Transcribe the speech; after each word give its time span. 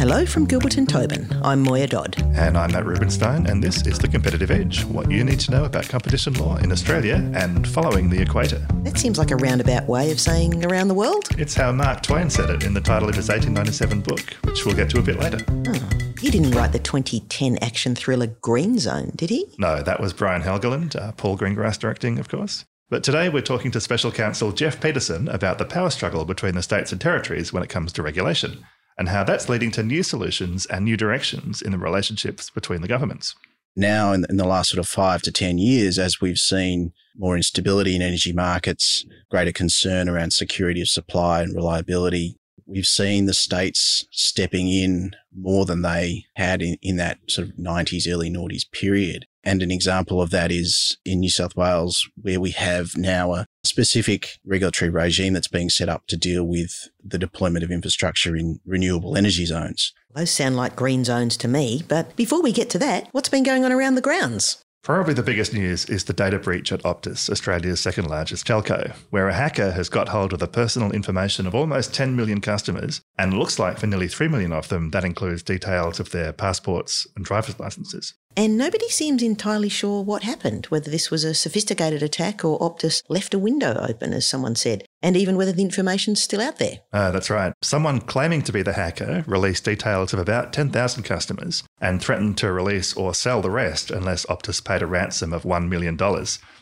Hello 0.00 0.24
from 0.24 0.46
Gilbert 0.46 0.78
and 0.78 0.88
Tobin. 0.88 1.28
I'm 1.42 1.60
Moya 1.60 1.86
Dodd. 1.86 2.18
And 2.34 2.56
I'm 2.56 2.72
Matt 2.72 2.86
Rubinstein, 2.86 3.46
and 3.46 3.62
this 3.62 3.86
is 3.86 3.98
The 3.98 4.08
Competitive 4.08 4.50
Edge 4.50 4.82
what 4.86 5.10
you 5.10 5.22
need 5.22 5.40
to 5.40 5.50
know 5.50 5.66
about 5.66 5.90
competition 5.90 6.32
law 6.32 6.56
in 6.56 6.72
Australia 6.72 7.16
and 7.34 7.68
following 7.68 8.08
the 8.08 8.18
equator. 8.18 8.66
That 8.82 8.96
seems 8.96 9.18
like 9.18 9.30
a 9.30 9.36
roundabout 9.36 9.86
way 9.88 10.10
of 10.10 10.18
saying 10.18 10.64
around 10.64 10.88
the 10.88 10.94
world. 10.94 11.28
It's 11.36 11.54
how 11.54 11.70
Mark 11.72 12.02
Twain 12.02 12.30
said 12.30 12.48
it 12.48 12.64
in 12.64 12.72
the 12.72 12.80
title 12.80 13.10
of 13.10 13.14
his 13.14 13.28
1897 13.28 14.00
book, 14.00 14.22
which 14.44 14.64
we'll 14.64 14.74
get 14.74 14.88
to 14.88 15.00
a 15.00 15.02
bit 15.02 15.18
later. 15.18 15.36
Oh, 15.66 15.88
he 16.18 16.30
didn't 16.30 16.52
write 16.52 16.72
the 16.72 16.78
2010 16.78 17.58
action 17.58 17.94
thriller 17.94 18.28
Green 18.40 18.78
Zone, 18.78 19.12
did 19.16 19.28
he? 19.28 19.52
No, 19.58 19.82
that 19.82 20.00
was 20.00 20.14
Brian 20.14 20.40
Helgeland, 20.40 20.96
uh, 20.96 21.12
Paul 21.12 21.36
Greengrass 21.36 21.78
directing, 21.78 22.18
of 22.18 22.30
course. 22.30 22.64
But 22.88 23.04
today 23.04 23.28
we're 23.28 23.42
talking 23.42 23.70
to 23.72 23.80
Special 23.82 24.10
Counsel 24.10 24.52
Geoff 24.52 24.80
Petersen 24.80 25.28
about 25.28 25.58
the 25.58 25.66
power 25.66 25.90
struggle 25.90 26.24
between 26.24 26.54
the 26.54 26.62
states 26.62 26.90
and 26.90 26.98
territories 26.98 27.52
when 27.52 27.62
it 27.62 27.68
comes 27.68 27.92
to 27.92 28.02
regulation 28.02 28.64
and 29.00 29.08
how 29.08 29.24
that's 29.24 29.48
leading 29.48 29.70
to 29.70 29.82
new 29.82 30.02
solutions 30.02 30.66
and 30.66 30.84
new 30.84 30.94
directions 30.94 31.62
in 31.62 31.72
the 31.72 31.78
relationships 31.78 32.50
between 32.50 32.82
the 32.82 32.86
governments. 32.86 33.34
Now, 33.74 34.12
in, 34.12 34.26
the 34.28 34.46
last 34.46 34.68
sort 34.68 34.78
of 34.78 34.86
five 34.86 35.22
to 35.22 35.32
10 35.32 35.56
years, 35.56 35.98
as 35.98 36.20
we've 36.20 36.36
seen 36.36 36.92
more 37.16 37.34
instability 37.34 37.96
in 37.96 38.02
energy 38.02 38.34
markets, 38.34 39.06
greater 39.30 39.52
concern 39.52 40.06
around 40.06 40.34
security 40.34 40.82
of 40.82 40.88
supply 40.88 41.40
and 41.40 41.56
reliability, 41.56 42.36
we've 42.70 42.86
seen 42.86 43.26
the 43.26 43.34
states 43.34 44.06
stepping 44.10 44.68
in 44.68 45.12
more 45.36 45.64
than 45.66 45.82
they 45.82 46.24
had 46.36 46.62
in, 46.62 46.76
in 46.80 46.96
that 46.96 47.18
sort 47.28 47.48
of 47.48 47.54
90s, 47.54 48.10
early 48.10 48.30
noughties 48.30 48.70
period. 48.70 49.26
And 49.42 49.62
an 49.62 49.70
example 49.70 50.20
of 50.20 50.30
that 50.30 50.52
is 50.52 50.98
in 51.04 51.20
New 51.20 51.30
South 51.30 51.56
Wales, 51.56 52.08
where 52.20 52.40
we 52.40 52.50
have 52.50 52.96
now 52.96 53.32
a 53.32 53.46
specific 53.64 54.38
regulatory 54.44 54.90
regime 54.90 55.32
that's 55.32 55.48
being 55.48 55.70
set 55.70 55.88
up 55.88 56.06
to 56.08 56.16
deal 56.16 56.44
with 56.44 56.88
the 57.02 57.18
deployment 57.18 57.64
of 57.64 57.70
infrastructure 57.70 58.36
in 58.36 58.60
renewable 58.66 59.16
energy 59.16 59.46
zones. 59.46 59.94
Those 60.14 60.30
sound 60.30 60.56
like 60.56 60.76
green 60.76 61.04
zones 61.04 61.36
to 61.38 61.48
me, 61.48 61.82
but 61.88 62.14
before 62.16 62.42
we 62.42 62.52
get 62.52 62.68
to 62.70 62.78
that, 62.80 63.08
what's 63.12 63.28
been 63.28 63.42
going 63.42 63.64
on 63.64 63.72
around 63.72 63.94
the 63.94 64.02
grounds? 64.02 64.62
Probably 64.82 65.12
the 65.12 65.22
biggest 65.22 65.52
news 65.52 65.84
is 65.90 66.04
the 66.04 66.14
data 66.14 66.38
breach 66.38 66.72
at 66.72 66.82
Optus, 66.84 67.28
Australia's 67.28 67.80
second 67.80 68.06
largest 68.06 68.46
telco, 68.46 68.94
where 69.10 69.28
a 69.28 69.34
hacker 69.34 69.72
has 69.72 69.90
got 69.90 70.08
hold 70.08 70.32
of 70.32 70.38
the 70.38 70.46
personal 70.46 70.90
information 70.92 71.46
of 71.46 71.54
almost 71.54 71.92
10 71.92 72.16
million 72.16 72.40
customers, 72.40 73.02
and 73.18 73.34
looks 73.34 73.58
like 73.58 73.78
for 73.78 73.86
nearly 73.86 74.08
3 74.08 74.28
million 74.28 74.54
of 74.54 74.68
them, 74.68 74.88
that 74.92 75.04
includes 75.04 75.42
details 75.42 76.00
of 76.00 76.12
their 76.12 76.32
passports 76.32 77.06
and 77.14 77.26
driver's 77.26 77.60
licenses. 77.60 78.14
And 78.36 78.56
nobody 78.56 78.88
seems 78.88 79.22
entirely 79.22 79.68
sure 79.68 80.02
what 80.02 80.22
happened, 80.22 80.66
whether 80.66 80.90
this 80.90 81.10
was 81.10 81.24
a 81.24 81.34
sophisticated 81.34 82.02
attack 82.02 82.44
or 82.44 82.58
Optus 82.60 83.02
left 83.08 83.34
a 83.34 83.38
window 83.38 83.74
open, 83.80 84.12
as 84.12 84.28
someone 84.28 84.54
said, 84.54 84.84
and 85.02 85.16
even 85.16 85.36
whether 85.36 85.52
the 85.52 85.62
information's 85.62 86.22
still 86.22 86.40
out 86.40 86.58
there. 86.58 86.78
Uh, 86.92 87.10
that's 87.10 87.28
right. 87.28 87.52
Someone 87.60 88.00
claiming 88.00 88.42
to 88.42 88.52
be 88.52 88.62
the 88.62 88.74
hacker 88.74 89.24
released 89.26 89.64
details 89.64 90.12
of 90.12 90.20
about 90.20 90.52
10,000 90.52 91.02
customers 91.02 91.64
and 91.80 92.00
threatened 92.00 92.38
to 92.38 92.52
release 92.52 92.94
or 92.94 93.14
sell 93.14 93.42
the 93.42 93.50
rest 93.50 93.90
unless 93.90 94.26
Optus 94.26 94.64
paid 94.64 94.82
a 94.82 94.86
ransom 94.86 95.32
of 95.32 95.42
$1 95.42 95.68
million. 95.68 95.98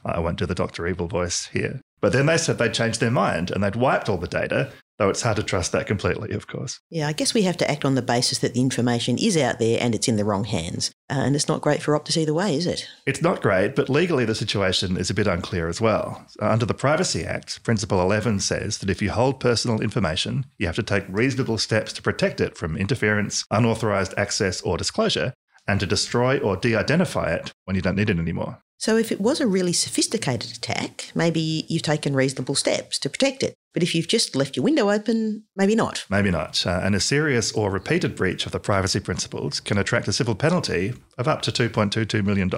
I 0.04 0.18
won't 0.20 0.38
do 0.38 0.46
the 0.46 0.54
Dr. 0.54 0.86
Evil 0.86 1.06
voice 1.06 1.46
here. 1.48 1.80
But 2.00 2.12
then 2.12 2.26
they 2.26 2.38
said 2.38 2.58
they'd 2.58 2.72
changed 2.72 3.00
their 3.00 3.10
mind 3.10 3.50
and 3.50 3.62
they'd 3.62 3.76
wiped 3.76 4.08
all 4.08 4.18
the 4.18 4.28
data 4.28 4.72
Though 4.98 5.10
it's 5.10 5.22
hard 5.22 5.36
to 5.36 5.44
trust 5.44 5.70
that 5.72 5.86
completely, 5.86 6.32
of 6.32 6.48
course. 6.48 6.80
Yeah, 6.90 7.06
I 7.06 7.12
guess 7.12 7.32
we 7.32 7.42
have 7.42 7.56
to 7.58 7.70
act 7.70 7.84
on 7.84 7.94
the 7.94 8.02
basis 8.02 8.38
that 8.38 8.54
the 8.54 8.60
information 8.60 9.16
is 9.16 9.36
out 9.36 9.60
there 9.60 9.78
and 9.80 9.94
it's 9.94 10.08
in 10.08 10.16
the 10.16 10.24
wrong 10.24 10.42
hands. 10.42 10.90
And 11.10 11.34
it's 11.34 11.48
not 11.48 11.62
great 11.62 11.82
for 11.82 11.98
Optus 11.98 12.18
either 12.18 12.34
way, 12.34 12.54
is 12.54 12.66
it? 12.66 12.86
It's 13.06 13.22
not 13.22 13.40
great, 13.40 13.74
but 13.74 13.88
legally 13.88 14.26
the 14.26 14.34
situation 14.34 14.98
is 14.98 15.08
a 15.08 15.14
bit 15.14 15.26
unclear 15.26 15.68
as 15.68 15.80
well. 15.80 16.26
Uh, 16.40 16.50
under 16.50 16.66
the 16.66 16.74
Privacy 16.74 17.24
Act, 17.24 17.62
Principle 17.62 18.00
11 18.02 18.40
says 18.40 18.78
that 18.78 18.90
if 18.90 19.00
you 19.00 19.10
hold 19.10 19.40
personal 19.40 19.80
information, 19.80 20.44
you 20.58 20.66
have 20.66 20.76
to 20.76 20.82
take 20.82 21.04
reasonable 21.08 21.56
steps 21.56 21.92
to 21.94 22.02
protect 22.02 22.40
it 22.40 22.58
from 22.58 22.76
interference, 22.76 23.44
unauthorized 23.50 24.12
access, 24.18 24.60
or 24.60 24.76
disclosure, 24.76 25.32
and 25.66 25.80
to 25.80 25.86
destroy 25.86 26.38
or 26.38 26.56
de 26.56 26.74
identify 26.74 27.32
it 27.32 27.52
when 27.64 27.74
you 27.74 27.82
don't 27.82 27.96
need 27.96 28.10
it 28.10 28.18
anymore. 28.18 28.58
So, 28.78 28.96
if 28.96 29.10
it 29.10 29.20
was 29.20 29.40
a 29.40 29.46
really 29.46 29.72
sophisticated 29.72 30.56
attack, 30.56 31.10
maybe 31.14 31.66
you've 31.68 31.82
taken 31.82 32.14
reasonable 32.14 32.54
steps 32.54 32.98
to 33.00 33.10
protect 33.10 33.42
it. 33.42 33.54
But 33.74 33.82
if 33.82 33.94
you've 33.94 34.08
just 34.08 34.34
left 34.34 34.56
your 34.56 34.64
window 34.64 34.90
open, 34.90 35.44
maybe 35.56 35.74
not. 35.74 36.04
Maybe 36.08 36.30
not. 36.30 36.66
Uh, 36.66 36.80
and 36.82 36.94
a 36.94 37.00
serious 37.00 37.52
or 37.52 37.70
repeated 37.70 38.16
breach 38.16 38.46
of 38.46 38.52
the 38.52 38.60
privacy 38.60 39.00
principles 39.00 39.60
can 39.60 39.78
attract 39.78 40.08
a 40.08 40.12
civil 40.12 40.34
penalty 40.34 40.94
of 41.16 41.28
up 41.28 41.42
to 41.42 41.52
$2.22 41.52 42.24
million. 42.24 42.50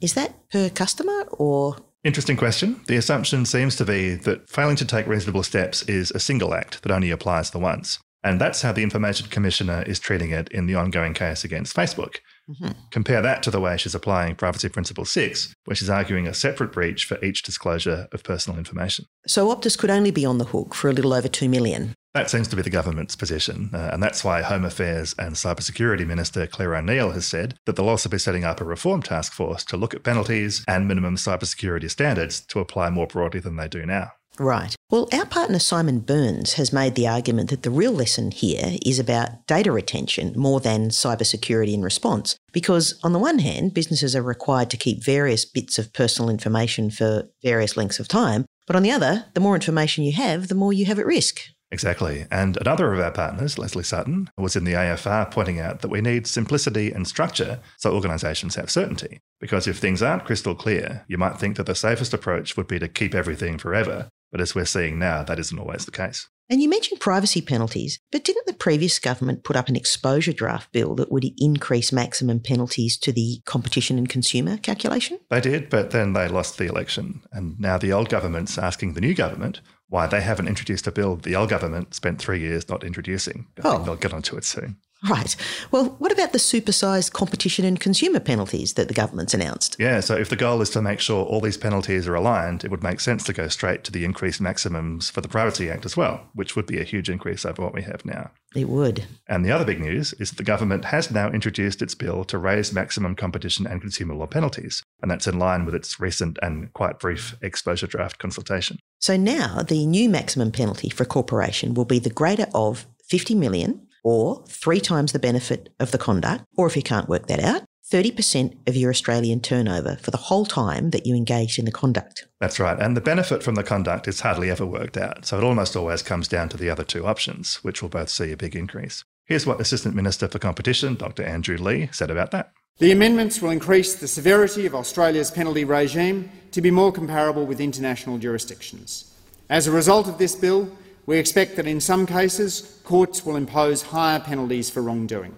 Is 0.00 0.14
that 0.14 0.50
per 0.50 0.70
customer 0.70 1.24
or? 1.32 1.76
Interesting 2.04 2.36
question. 2.36 2.80
The 2.86 2.96
assumption 2.96 3.46
seems 3.46 3.76
to 3.76 3.84
be 3.84 4.14
that 4.14 4.48
failing 4.48 4.76
to 4.76 4.84
take 4.84 5.06
reasonable 5.06 5.42
steps 5.42 5.82
is 5.84 6.10
a 6.10 6.20
single 6.20 6.54
act 6.54 6.82
that 6.82 6.92
only 6.92 7.10
applies 7.10 7.50
the 7.50 7.58
once. 7.58 7.98
And 8.22 8.40
that's 8.40 8.62
how 8.62 8.72
the 8.72 8.82
Information 8.82 9.28
Commissioner 9.28 9.82
is 9.82 9.98
treating 9.98 10.30
it 10.30 10.48
in 10.48 10.66
the 10.66 10.74
ongoing 10.74 11.12
case 11.12 11.44
against 11.44 11.76
Facebook. 11.76 12.16
Mm-hmm. 12.48 12.72
Compare 12.90 13.22
that 13.22 13.42
to 13.44 13.50
the 13.50 13.60
way 13.60 13.76
she's 13.76 13.94
applying 13.94 14.34
Privacy 14.36 14.68
Principle 14.68 15.04
6, 15.04 15.54
where 15.64 15.74
she's 15.74 15.88
arguing 15.88 16.26
a 16.26 16.34
separate 16.34 16.72
breach 16.72 17.04
for 17.06 17.22
each 17.24 17.42
disclosure 17.42 18.06
of 18.12 18.22
personal 18.22 18.58
information. 18.58 19.06
So 19.26 19.54
Optus 19.54 19.78
could 19.78 19.90
only 19.90 20.10
be 20.10 20.26
on 20.26 20.38
the 20.38 20.44
hook 20.44 20.74
for 20.74 20.90
a 20.90 20.92
little 20.92 21.14
over 21.14 21.28
2 21.28 21.48
million. 21.48 21.94
That 22.12 22.30
seems 22.30 22.46
to 22.48 22.56
be 22.56 22.62
the 22.62 22.70
government's 22.70 23.16
position, 23.16 23.70
uh, 23.72 23.90
and 23.92 24.00
that's 24.00 24.22
why 24.22 24.42
Home 24.42 24.64
Affairs 24.64 25.16
and 25.18 25.34
Cybersecurity 25.34 26.06
Minister 26.06 26.46
Claire 26.46 26.76
O'Neil 26.76 27.10
has 27.10 27.26
said 27.26 27.56
that 27.66 27.74
they'll 27.74 27.88
also 27.88 28.08
be 28.08 28.18
setting 28.18 28.44
up 28.44 28.60
a 28.60 28.64
reform 28.64 29.02
task 29.02 29.32
force 29.32 29.64
to 29.64 29.76
look 29.76 29.94
at 29.94 30.04
penalties 30.04 30.64
and 30.68 30.86
minimum 30.86 31.16
cybersecurity 31.16 31.90
standards 31.90 32.40
to 32.46 32.60
apply 32.60 32.90
more 32.90 33.08
broadly 33.08 33.40
than 33.40 33.56
they 33.56 33.66
do 33.66 33.84
now. 33.84 34.12
Right. 34.38 34.74
Well, 34.90 35.08
our 35.12 35.26
partner 35.26 35.58
Simon 35.58 36.00
Burns 36.00 36.54
has 36.54 36.72
made 36.72 36.94
the 36.94 37.06
argument 37.06 37.50
that 37.50 37.62
the 37.62 37.70
real 37.70 37.92
lesson 37.92 38.30
here 38.30 38.76
is 38.84 38.98
about 38.98 39.46
data 39.46 39.70
retention 39.70 40.32
more 40.36 40.60
than 40.60 40.88
cybersecurity 40.88 41.72
and 41.74 41.84
response. 41.84 42.36
Because, 42.52 42.98
on 43.04 43.12
the 43.12 43.18
one 43.18 43.38
hand, 43.38 43.74
businesses 43.74 44.16
are 44.16 44.22
required 44.22 44.70
to 44.70 44.76
keep 44.76 45.04
various 45.04 45.44
bits 45.44 45.78
of 45.78 45.92
personal 45.92 46.30
information 46.30 46.90
for 46.90 47.28
various 47.42 47.76
lengths 47.76 48.00
of 48.00 48.08
time. 48.08 48.44
But 48.66 48.76
on 48.76 48.82
the 48.82 48.90
other, 48.90 49.26
the 49.34 49.40
more 49.40 49.54
information 49.54 50.04
you 50.04 50.12
have, 50.12 50.48
the 50.48 50.54
more 50.54 50.72
you 50.72 50.86
have 50.86 50.98
at 50.98 51.06
risk. 51.06 51.40
Exactly. 51.70 52.26
And 52.30 52.56
another 52.56 52.92
of 52.92 53.00
our 53.00 53.10
partners, 53.10 53.58
Lesley 53.58 53.82
Sutton, 53.82 54.30
was 54.38 54.54
in 54.54 54.62
the 54.62 54.74
AFR 54.74 55.28
pointing 55.30 55.58
out 55.58 55.80
that 55.80 55.90
we 55.90 56.00
need 56.00 56.26
simplicity 56.26 56.92
and 56.92 57.06
structure 57.06 57.58
so 57.78 57.92
organisations 57.92 58.54
have 58.54 58.70
certainty. 58.70 59.18
Because 59.40 59.66
if 59.66 59.78
things 59.78 60.00
aren't 60.00 60.24
crystal 60.24 60.54
clear, 60.54 61.04
you 61.08 61.18
might 61.18 61.38
think 61.38 61.56
that 61.56 61.66
the 61.66 61.74
safest 61.74 62.14
approach 62.14 62.56
would 62.56 62.68
be 62.68 62.78
to 62.78 62.86
keep 62.86 63.12
everything 63.12 63.58
forever. 63.58 64.08
But 64.34 64.40
as 64.40 64.52
we're 64.52 64.64
seeing 64.64 64.98
now, 64.98 65.22
that 65.22 65.38
isn't 65.38 65.60
always 65.60 65.84
the 65.84 65.92
case. 65.92 66.28
And 66.50 66.60
you 66.60 66.68
mentioned 66.68 66.98
privacy 66.98 67.40
penalties, 67.40 68.00
but 68.10 68.24
didn't 68.24 68.48
the 68.48 68.52
previous 68.52 68.98
government 68.98 69.44
put 69.44 69.54
up 69.54 69.68
an 69.68 69.76
exposure 69.76 70.32
draft 70.32 70.72
bill 70.72 70.96
that 70.96 71.12
would 71.12 71.24
increase 71.38 71.92
maximum 71.92 72.40
penalties 72.40 72.98
to 72.98 73.12
the 73.12 73.42
competition 73.46 73.96
and 73.96 74.08
consumer 74.08 74.56
calculation? 74.56 75.20
They 75.30 75.40
did, 75.40 75.70
but 75.70 75.92
then 75.92 76.14
they 76.14 76.26
lost 76.26 76.58
the 76.58 76.66
election. 76.66 77.22
And 77.30 77.60
now 77.60 77.78
the 77.78 77.92
old 77.92 78.08
government's 78.08 78.58
asking 78.58 78.94
the 78.94 79.00
new 79.00 79.14
government 79.14 79.60
why 79.88 80.08
they 80.08 80.20
haven't 80.20 80.48
introduced 80.48 80.88
a 80.88 80.90
bill 80.90 81.14
the 81.14 81.36
old 81.36 81.50
government 81.50 81.94
spent 81.94 82.18
three 82.18 82.40
years 82.40 82.68
not 82.68 82.82
introducing. 82.82 83.46
I 83.62 83.68
oh. 83.68 83.84
they'll 83.84 83.94
get 83.94 84.12
onto 84.12 84.36
it 84.36 84.44
soon. 84.44 84.78
Right. 85.08 85.36
Well, 85.70 85.96
what 85.98 86.12
about 86.12 86.32
the 86.32 86.38
supersized 86.38 87.12
competition 87.12 87.66
and 87.66 87.78
consumer 87.78 88.20
penalties 88.20 88.74
that 88.74 88.88
the 88.88 88.94
government's 88.94 89.34
announced? 89.34 89.76
Yeah, 89.78 90.00
so 90.00 90.16
if 90.16 90.30
the 90.30 90.36
goal 90.36 90.62
is 90.62 90.70
to 90.70 90.80
make 90.80 90.98
sure 91.00 91.26
all 91.26 91.42
these 91.42 91.58
penalties 91.58 92.08
are 92.08 92.14
aligned, 92.14 92.64
it 92.64 92.70
would 92.70 92.82
make 92.82 93.00
sense 93.00 93.22
to 93.24 93.34
go 93.34 93.48
straight 93.48 93.84
to 93.84 93.92
the 93.92 94.04
increased 94.04 94.40
maximums 94.40 95.10
for 95.10 95.20
the 95.20 95.28
Privacy 95.28 95.70
Act 95.70 95.84
as 95.84 95.96
well, 95.96 96.28
which 96.32 96.56
would 96.56 96.66
be 96.66 96.80
a 96.80 96.84
huge 96.84 97.10
increase 97.10 97.44
over 97.44 97.60
what 97.60 97.74
we 97.74 97.82
have 97.82 98.04
now. 98.06 98.30
It 98.54 98.68
would. 98.68 99.04
And 99.28 99.44
the 99.44 99.50
other 99.50 99.64
big 99.66 99.80
news 99.80 100.14
is 100.14 100.30
that 100.30 100.36
the 100.36 100.44
government 100.44 100.86
has 100.86 101.10
now 101.10 101.30
introduced 101.30 101.82
its 101.82 101.94
bill 101.94 102.24
to 102.24 102.38
raise 102.38 102.72
maximum 102.72 103.14
competition 103.14 103.66
and 103.66 103.82
consumer 103.82 104.14
law 104.14 104.26
penalties, 104.26 104.82
and 105.02 105.10
that's 105.10 105.26
in 105.26 105.38
line 105.38 105.66
with 105.66 105.74
its 105.74 106.00
recent 106.00 106.38
and 106.40 106.72
quite 106.72 106.98
brief 106.98 107.36
exposure 107.42 107.86
draft 107.86 108.18
consultation. 108.18 108.78
So 109.00 109.18
now 109.18 109.62
the 109.62 109.84
new 109.84 110.08
maximum 110.08 110.50
penalty 110.50 110.88
for 110.88 111.02
a 111.02 111.06
corporation 111.06 111.74
will 111.74 111.84
be 111.84 111.98
the 111.98 112.08
greater 112.08 112.46
of 112.54 112.86
50 113.06 113.34
million 113.34 113.86
or 114.04 114.44
three 114.46 114.80
times 114.80 115.12
the 115.12 115.18
benefit 115.18 115.74
of 115.80 115.90
the 115.90 115.98
conduct, 115.98 116.44
or 116.56 116.66
if 116.66 116.76
you 116.76 116.82
can't 116.82 117.08
work 117.08 117.26
that 117.26 117.40
out, 117.40 117.64
30% 117.90 118.68
of 118.68 118.76
your 118.76 118.90
Australian 118.90 119.40
turnover 119.40 119.96
for 119.96 120.10
the 120.10 120.16
whole 120.16 120.46
time 120.46 120.90
that 120.90 121.06
you 121.06 121.14
engaged 121.14 121.58
in 121.58 121.64
the 121.64 121.72
conduct. 121.72 122.26
That's 122.40 122.58
right. 122.58 122.78
And 122.78 122.96
the 122.96 123.00
benefit 123.00 123.42
from 123.42 123.56
the 123.56 123.62
conduct 123.62 124.08
is 124.08 124.20
hardly 124.20 124.50
ever 124.50 124.64
worked 124.64 124.96
out. 124.96 125.26
So 125.26 125.38
it 125.38 125.44
almost 125.44 125.76
always 125.76 126.02
comes 126.02 126.26
down 126.26 126.48
to 126.50 126.56
the 126.56 126.70
other 126.70 126.84
two 126.84 127.06
options, 127.06 127.56
which 127.56 127.82
will 127.82 127.90
both 127.90 128.08
see 128.08 128.32
a 128.32 128.36
big 128.36 128.56
increase. 128.56 129.04
Here's 129.26 129.46
what 129.46 129.60
Assistant 129.60 129.94
Minister 129.94 130.28
for 130.28 130.38
Competition, 130.38 130.94
Dr. 130.94 131.24
Andrew 131.24 131.56
Leigh, 131.56 131.88
said 131.92 132.10
about 132.10 132.30
that. 132.30 132.52
The 132.78 132.90
amendments 132.90 133.40
will 133.40 133.50
increase 133.50 133.94
the 133.94 134.08
severity 134.08 134.66
of 134.66 134.74
Australia's 134.74 135.30
penalty 135.30 135.64
regime 135.64 136.30
to 136.50 136.60
be 136.60 136.70
more 136.70 136.90
comparable 136.90 137.46
with 137.46 137.60
international 137.60 138.18
jurisdictions. 138.18 139.14
As 139.48 139.66
a 139.66 139.72
result 139.72 140.08
of 140.08 140.18
this 140.18 140.34
bill, 140.34 140.70
we 141.06 141.18
expect 141.18 141.56
that 141.56 141.66
in 141.66 141.80
some 141.80 142.06
cases 142.06 142.80
courts 142.84 143.24
will 143.24 143.36
impose 143.36 143.82
higher 143.82 144.20
penalties 144.20 144.70
for 144.70 144.82
wrongdoing. 144.82 145.34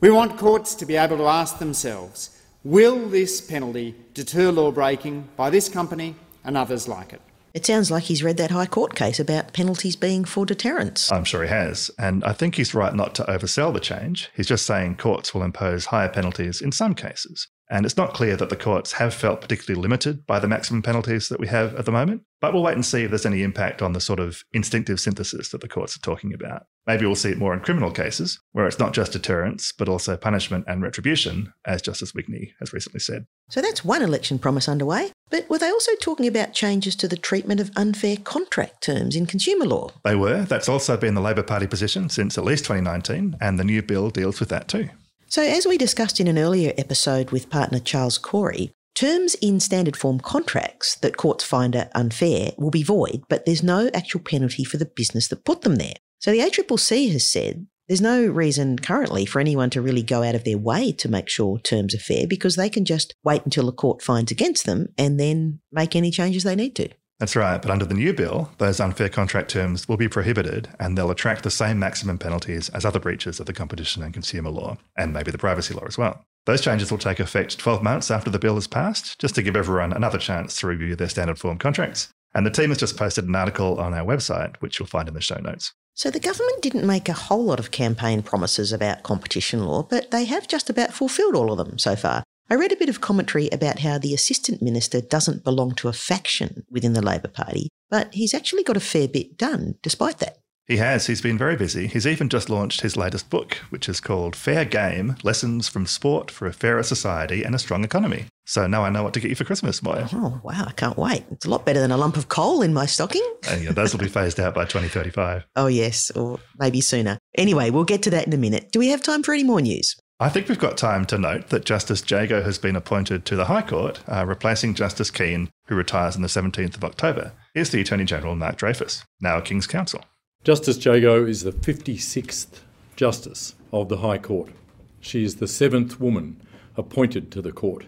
We 0.00 0.10
want 0.10 0.38
courts 0.38 0.74
to 0.76 0.86
be 0.86 0.96
able 0.96 1.18
to 1.18 1.26
ask 1.26 1.58
themselves, 1.58 2.42
will 2.64 3.08
this 3.08 3.40
penalty 3.40 3.94
deter 4.14 4.50
law 4.50 4.72
breaking 4.72 5.28
by 5.36 5.50
this 5.50 5.68
company 5.68 6.16
and 6.44 6.56
others 6.56 6.88
like 6.88 7.12
it? 7.12 7.20
It 7.54 7.66
sounds 7.66 7.90
like 7.90 8.04
he's 8.04 8.22
read 8.22 8.38
that 8.38 8.50
High 8.50 8.66
Court 8.66 8.94
case 8.94 9.20
about 9.20 9.52
penalties 9.52 9.94
being 9.94 10.24
for 10.24 10.46
deterrence. 10.46 11.12
I'm 11.12 11.24
sure 11.24 11.42
he 11.42 11.50
has. 11.50 11.90
And 11.98 12.24
I 12.24 12.32
think 12.32 12.54
he's 12.54 12.74
right 12.74 12.94
not 12.94 13.14
to 13.16 13.24
oversell 13.24 13.74
the 13.74 13.80
change. 13.80 14.30
He's 14.34 14.46
just 14.46 14.64
saying 14.64 14.96
courts 14.96 15.34
will 15.34 15.42
impose 15.42 15.86
higher 15.86 16.08
penalties 16.08 16.62
in 16.62 16.72
some 16.72 16.94
cases. 16.94 17.48
And 17.72 17.86
it's 17.86 17.96
not 17.96 18.12
clear 18.12 18.36
that 18.36 18.50
the 18.50 18.56
courts 18.56 18.92
have 18.92 19.14
felt 19.14 19.40
particularly 19.40 19.80
limited 19.80 20.26
by 20.26 20.38
the 20.38 20.46
maximum 20.46 20.82
penalties 20.82 21.30
that 21.30 21.40
we 21.40 21.46
have 21.46 21.74
at 21.74 21.86
the 21.86 21.90
moment. 21.90 22.20
But 22.38 22.52
we'll 22.52 22.62
wait 22.62 22.74
and 22.74 22.84
see 22.84 23.04
if 23.04 23.10
there's 23.10 23.24
any 23.24 23.42
impact 23.42 23.80
on 23.80 23.94
the 23.94 24.00
sort 24.00 24.20
of 24.20 24.42
instinctive 24.52 25.00
synthesis 25.00 25.48
that 25.48 25.62
the 25.62 25.68
courts 25.68 25.96
are 25.96 26.00
talking 26.00 26.34
about. 26.34 26.66
Maybe 26.86 27.06
we'll 27.06 27.14
see 27.14 27.30
it 27.30 27.38
more 27.38 27.54
in 27.54 27.60
criminal 27.60 27.90
cases, 27.90 28.38
where 28.50 28.66
it's 28.66 28.78
not 28.78 28.92
just 28.92 29.12
deterrence, 29.12 29.72
but 29.72 29.88
also 29.88 30.18
punishment 30.18 30.66
and 30.68 30.82
retribution, 30.82 31.54
as 31.64 31.80
Justice 31.80 32.12
Wigney 32.12 32.52
has 32.60 32.74
recently 32.74 33.00
said. 33.00 33.24
So 33.48 33.62
that's 33.62 33.82
one 33.82 34.02
election 34.02 34.38
promise 34.38 34.68
underway. 34.68 35.10
But 35.30 35.48
were 35.48 35.58
they 35.58 35.70
also 35.70 35.92
talking 35.94 36.26
about 36.26 36.52
changes 36.52 36.94
to 36.96 37.08
the 37.08 37.16
treatment 37.16 37.60
of 37.60 37.70
unfair 37.74 38.18
contract 38.18 38.82
terms 38.82 39.16
in 39.16 39.24
consumer 39.24 39.64
law? 39.64 39.88
They 40.04 40.16
were. 40.16 40.42
That's 40.42 40.68
also 40.68 40.98
been 40.98 41.14
the 41.14 41.22
Labor 41.22 41.42
Party 41.42 41.66
position 41.66 42.10
since 42.10 42.36
at 42.36 42.44
least 42.44 42.66
2019, 42.66 43.38
and 43.40 43.58
the 43.58 43.64
new 43.64 43.80
bill 43.80 44.10
deals 44.10 44.40
with 44.40 44.50
that 44.50 44.68
too. 44.68 44.90
So, 45.32 45.40
as 45.40 45.64
we 45.64 45.78
discussed 45.78 46.20
in 46.20 46.28
an 46.28 46.36
earlier 46.36 46.74
episode 46.76 47.30
with 47.30 47.48
partner 47.48 47.80
Charles 47.80 48.18
Coorey, 48.18 48.70
terms 48.94 49.34
in 49.36 49.60
standard 49.60 49.96
form 49.96 50.20
contracts 50.20 50.96
that 50.96 51.16
courts 51.16 51.42
find 51.42 51.74
are 51.74 51.88
unfair 51.94 52.50
will 52.58 52.70
be 52.70 52.82
void, 52.82 53.22
but 53.30 53.46
there's 53.46 53.62
no 53.62 53.88
actual 53.94 54.20
penalty 54.20 54.62
for 54.62 54.76
the 54.76 54.84
business 54.84 55.28
that 55.28 55.46
put 55.46 55.62
them 55.62 55.76
there. 55.76 55.94
So, 56.18 56.32
the 56.32 56.40
ACCC 56.40 57.10
has 57.12 57.26
said 57.26 57.66
there's 57.88 58.02
no 58.02 58.26
reason 58.26 58.78
currently 58.78 59.24
for 59.24 59.40
anyone 59.40 59.70
to 59.70 59.80
really 59.80 60.02
go 60.02 60.22
out 60.22 60.34
of 60.34 60.44
their 60.44 60.58
way 60.58 60.92
to 60.92 61.08
make 61.08 61.30
sure 61.30 61.58
terms 61.58 61.94
are 61.94 61.98
fair 61.98 62.26
because 62.26 62.56
they 62.56 62.68
can 62.68 62.84
just 62.84 63.14
wait 63.24 63.46
until 63.46 63.70
a 63.70 63.72
court 63.72 64.02
finds 64.02 64.32
against 64.32 64.66
them 64.66 64.88
and 64.98 65.18
then 65.18 65.60
make 65.72 65.96
any 65.96 66.10
changes 66.10 66.42
they 66.42 66.54
need 66.54 66.76
to. 66.76 66.90
That's 67.22 67.36
right, 67.36 67.62
but 67.62 67.70
under 67.70 67.84
the 67.84 67.94
new 67.94 68.12
bill, 68.12 68.50
those 68.58 68.80
unfair 68.80 69.08
contract 69.08 69.48
terms 69.48 69.86
will 69.86 69.96
be 69.96 70.08
prohibited 70.08 70.68
and 70.80 70.98
they'll 70.98 71.12
attract 71.12 71.44
the 71.44 71.52
same 71.52 71.78
maximum 71.78 72.18
penalties 72.18 72.68
as 72.70 72.84
other 72.84 72.98
breaches 72.98 73.38
of 73.38 73.46
the 73.46 73.52
competition 73.52 74.02
and 74.02 74.12
consumer 74.12 74.50
law, 74.50 74.76
and 74.96 75.12
maybe 75.12 75.30
the 75.30 75.38
privacy 75.38 75.72
law 75.72 75.84
as 75.86 75.96
well. 75.96 76.24
Those 76.46 76.62
changes 76.62 76.90
will 76.90 76.98
take 76.98 77.20
effect 77.20 77.58
12 77.58 77.80
months 77.80 78.10
after 78.10 78.28
the 78.28 78.40
bill 78.40 78.56
is 78.56 78.66
passed, 78.66 79.20
just 79.20 79.36
to 79.36 79.42
give 79.42 79.54
everyone 79.54 79.92
another 79.92 80.18
chance 80.18 80.56
to 80.56 80.66
review 80.66 80.96
their 80.96 81.08
standard 81.08 81.38
form 81.38 81.58
contracts. 81.58 82.08
And 82.34 82.44
the 82.44 82.50
team 82.50 82.70
has 82.70 82.78
just 82.78 82.96
posted 82.96 83.26
an 83.26 83.36
article 83.36 83.78
on 83.78 83.94
our 83.94 84.04
website, 84.04 84.56
which 84.56 84.80
you'll 84.80 84.88
find 84.88 85.06
in 85.06 85.14
the 85.14 85.20
show 85.20 85.38
notes. 85.38 85.72
So 85.94 86.10
the 86.10 86.18
government 86.18 86.60
didn't 86.60 86.84
make 86.84 87.08
a 87.08 87.12
whole 87.12 87.44
lot 87.44 87.60
of 87.60 87.70
campaign 87.70 88.22
promises 88.22 88.72
about 88.72 89.04
competition 89.04 89.64
law, 89.64 89.84
but 89.84 90.10
they 90.10 90.24
have 90.24 90.48
just 90.48 90.68
about 90.68 90.92
fulfilled 90.92 91.36
all 91.36 91.52
of 91.52 91.58
them 91.58 91.78
so 91.78 91.94
far. 91.94 92.24
I 92.50 92.54
read 92.54 92.72
a 92.72 92.76
bit 92.76 92.88
of 92.88 93.00
commentary 93.00 93.48
about 93.50 93.78
how 93.78 93.98
the 93.98 94.14
Assistant 94.14 94.60
Minister 94.60 95.00
doesn't 95.00 95.44
belong 95.44 95.74
to 95.76 95.88
a 95.88 95.92
faction 95.92 96.64
within 96.70 96.92
the 96.92 97.02
Labor 97.02 97.28
Party, 97.28 97.68
but 97.90 98.12
he's 98.14 98.34
actually 98.34 98.62
got 98.62 98.76
a 98.76 98.80
fair 98.80 99.08
bit 99.08 99.38
done 99.38 99.76
despite 99.82 100.18
that. 100.18 100.38
He 100.66 100.76
has. 100.76 101.06
He's 101.08 101.20
been 101.20 101.36
very 101.36 101.56
busy. 101.56 101.88
He's 101.88 102.06
even 102.06 102.28
just 102.28 102.48
launched 102.48 102.82
his 102.82 102.96
latest 102.96 103.30
book, 103.30 103.54
which 103.70 103.88
is 103.88 104.00
called 104.00 104.36
Fair 104.36 104.64
Game 104.64 105.16
Lessons 105.24 105.68
from 105.68 105.86
Sport 105.86 106.30
for 106.30 106.46
a 106.46 106.52
Fairer 106.52 106.84
Society 106.84 107.42
and 107.42 107.54
a 107.54 107.58
Strong 107.58 107.84
Economy. 107.84 108.26
So 108.46 108.66
now 108.66 108.84
I 108.84 108.90
know 108.90 109.02
what 109.02 109.12
to 109.14 109.20
get 109.20 109.28
you 109.28 109.34
for 109.34 109.44
Christmas, 109.44 109.82
Moya. 109.82 110.08
Oh, 110.12 110.40
wow. 110.44 110.64
I 110.66 110.72
can't 110.72 110.96
wait. 110.96 111.24
It's 111.32 111.44
a 111.44 111.50
lot 111.50 111.66
better 111.66 111.80
than 111.80 111.90
a 111.90 111.96
lump 111.96 112.16
of 112.16 112.28
coal 112.28 112.62
in 112.62 112.72
my 112.72 112.86
stocking. 112.86 113.26
And 113.48 113.60
uh, 113.60 113.64
yeah, 113.64 113.72
those 113.72 113.92
will 113.92 114.00
be 114.00 114.08
phased 114.08 114.38
out 114.38 114.54
by 114.54 114.64
2035. 114.64 115.44
oh, 115.56 115.66
yes, 115.66 116.10
or 116.12 116.38
maybe 116.58 116.80
sooner. 116.80 117.18
Anyway, 117.36 117.70
we'll 117.70 117.84
get 117.84 118.02
to 118.04 118.10
that 118.10 118.26
in 118.26 118.32
a 118.32 118.38
minute. 118.38 118.70
Do 118.72 118.78
we 118.78 118.88
have 118.88 119.02
time 119.02 119.22
for 119.22 119.34
any 119.34 119.44
more 119.44 119.60
news? 119.60 119.96
I 120.22 120.28
think 120.28 120.48
we've 120.48 120.56
got 120.56 120.78
time 120.78 121.04
to 121.06 121.18
note 121.18 121.48
that 121.48 121.64
Justice 121.64 122.00
Jagot 122.00 122.44
has 122.44 122.56
been 122.56 122.76
appointed 122.76 123.24
to 123.24 123.34
the 123.34 123.46
High 123.46 123.62
Court, 123.62 124.04
uh, 124.06 124.24
replacing 124.24 124.74
Justice 124.74 125.10
Keane, 125.10 125.50
who 125.66 125.74
retires 125.74 126.14
on 126.14 126.22
the 126.22 126.28
17th 126.28 126.76
of 126.76 126.84
October. 126.84 127.32
Is 127.56 127.70
the 127.70 127.80
Attorney 127.80 128.04
General 128.04 128.36
Mark 128.36 128.56
Dreyfus, 128.56 129.02
now 129.20 129.38
a 129.38 129.42
King's 129.42 129.66
Counsel. 129.66 130.04
Justice 130.44 130.78
Jagot 130.78 131.28
is 131.28 131.42
the 131.42 131.50
56th 131.50 132.60
Justice 132.94 133.56
of 133.72 133.88
the 133.88 133.96
High 133.96 134.18
Court. 134.18 134.52
She 135.00 135.24
is 135.24 135.36
the 135.36 135.48
seventh 135.48 135.98
woman 135.98 136.40
appointed 136.76 137.32
to 137.32 137.42
the 137.42 137.50
court. 137.50 137.86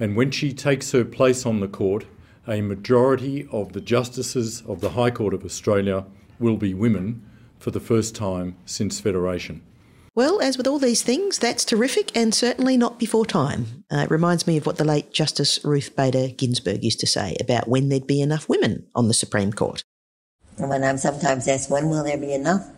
And 0.00 0.16
when 0.16 0.32
she 0.32 0.52
takes 0.52 0.90
her 0.90 1.04
place 1.04 1.46
on 1.46 1.60
the 1.60 1.68
court, 1.68 2.06
a 2.48 2.60
majority 2.60 3.46
of 3.52 3.72
the 3.72 3.80
justices 3.80 4.64
of 4.66 4.80
the 4.80 4.90
High 4.90 5.12
Court 5.12 5.32
of 5.32 5.44
Australia 5.44 6.06
will 6.40 6.56
be 6.56 6.74
women 6.74 7.24
for 7.60 7.70
the 7.70 7.78
first 7.78 8.16
time 8.16 8.56
since 8.66 8.98
Federation. 8.98 9.62
Well, 10.14 10.42
as 10.42 10.58
with 10.58 10.66
all 10.66 10.78
these 10.78 11.00
things, 11.00 11.38
that's 11.38 11.64
terrific 11.64 12.14
and 12.14 12.34
certainly 12.34 12.76
not 12.76 12.98
before 12.98 13.24
time. 13.24 13.84
Uh, 13.90 14.00
it 14.00 14.10
reminds 14.10 14.46
me 14.46 14.58
of 14.58 14.66
what 14.66 14.76
the 14.76 14.84
late 14.84 15.10
Justice 15.10 15.58
Ruth 15.64 15.96
Bader 15.96 16.28
Ginsburg 16.28 16.84
used 16.84 17.00
to 17.00 17.06
say 17.06 17.34
about 17.40 17.66
when 17.66 17.88
there'd 17.88 18.06
be 18.06 18.20
enough 18.20 18.46
women 18.46 18.86
on 18.94 19.08
the 19.08 19.14
Supreme 19.14 19.54
Court. 19.54 19.84
And 20.58 20.68
when 20.68 20.84
I'm 20.84 20.98
sometimes 20.98 21.48
asked, 21.48 21.70
when 21.70 21.88
will 21.88 22.04
there 22.04 22.18
be 22.18 22.34
enough? 22.34 22.68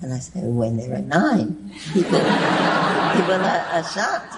And 0.00 0.14
I 0.14 0.18
say, 0.20 0.40
when 0.40 0.78
there 0.78 0.94
are 0.94 1.02
nine. 1.02 1.70
People, 1.92 2.10
people 2.12 2.24
are, 2.24 3.66
are 3.70 3.84
shocked. 3.84 4.34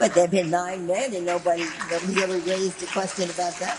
But 0.00 0.14
there 0.14 0.24
have 0.24 0.32
been 0.32 0.50
nine 0.50 0.84
men 0.88 1.14
and 1.14 1.24
nobody, 1.24 1.64
nobody 1.88 2.22
ever 2.24 2.38
raised 2.38 2.82
a 2.82 2.86
question 2.86 3.30
about 3.30 3.54
that. 3.60 3.78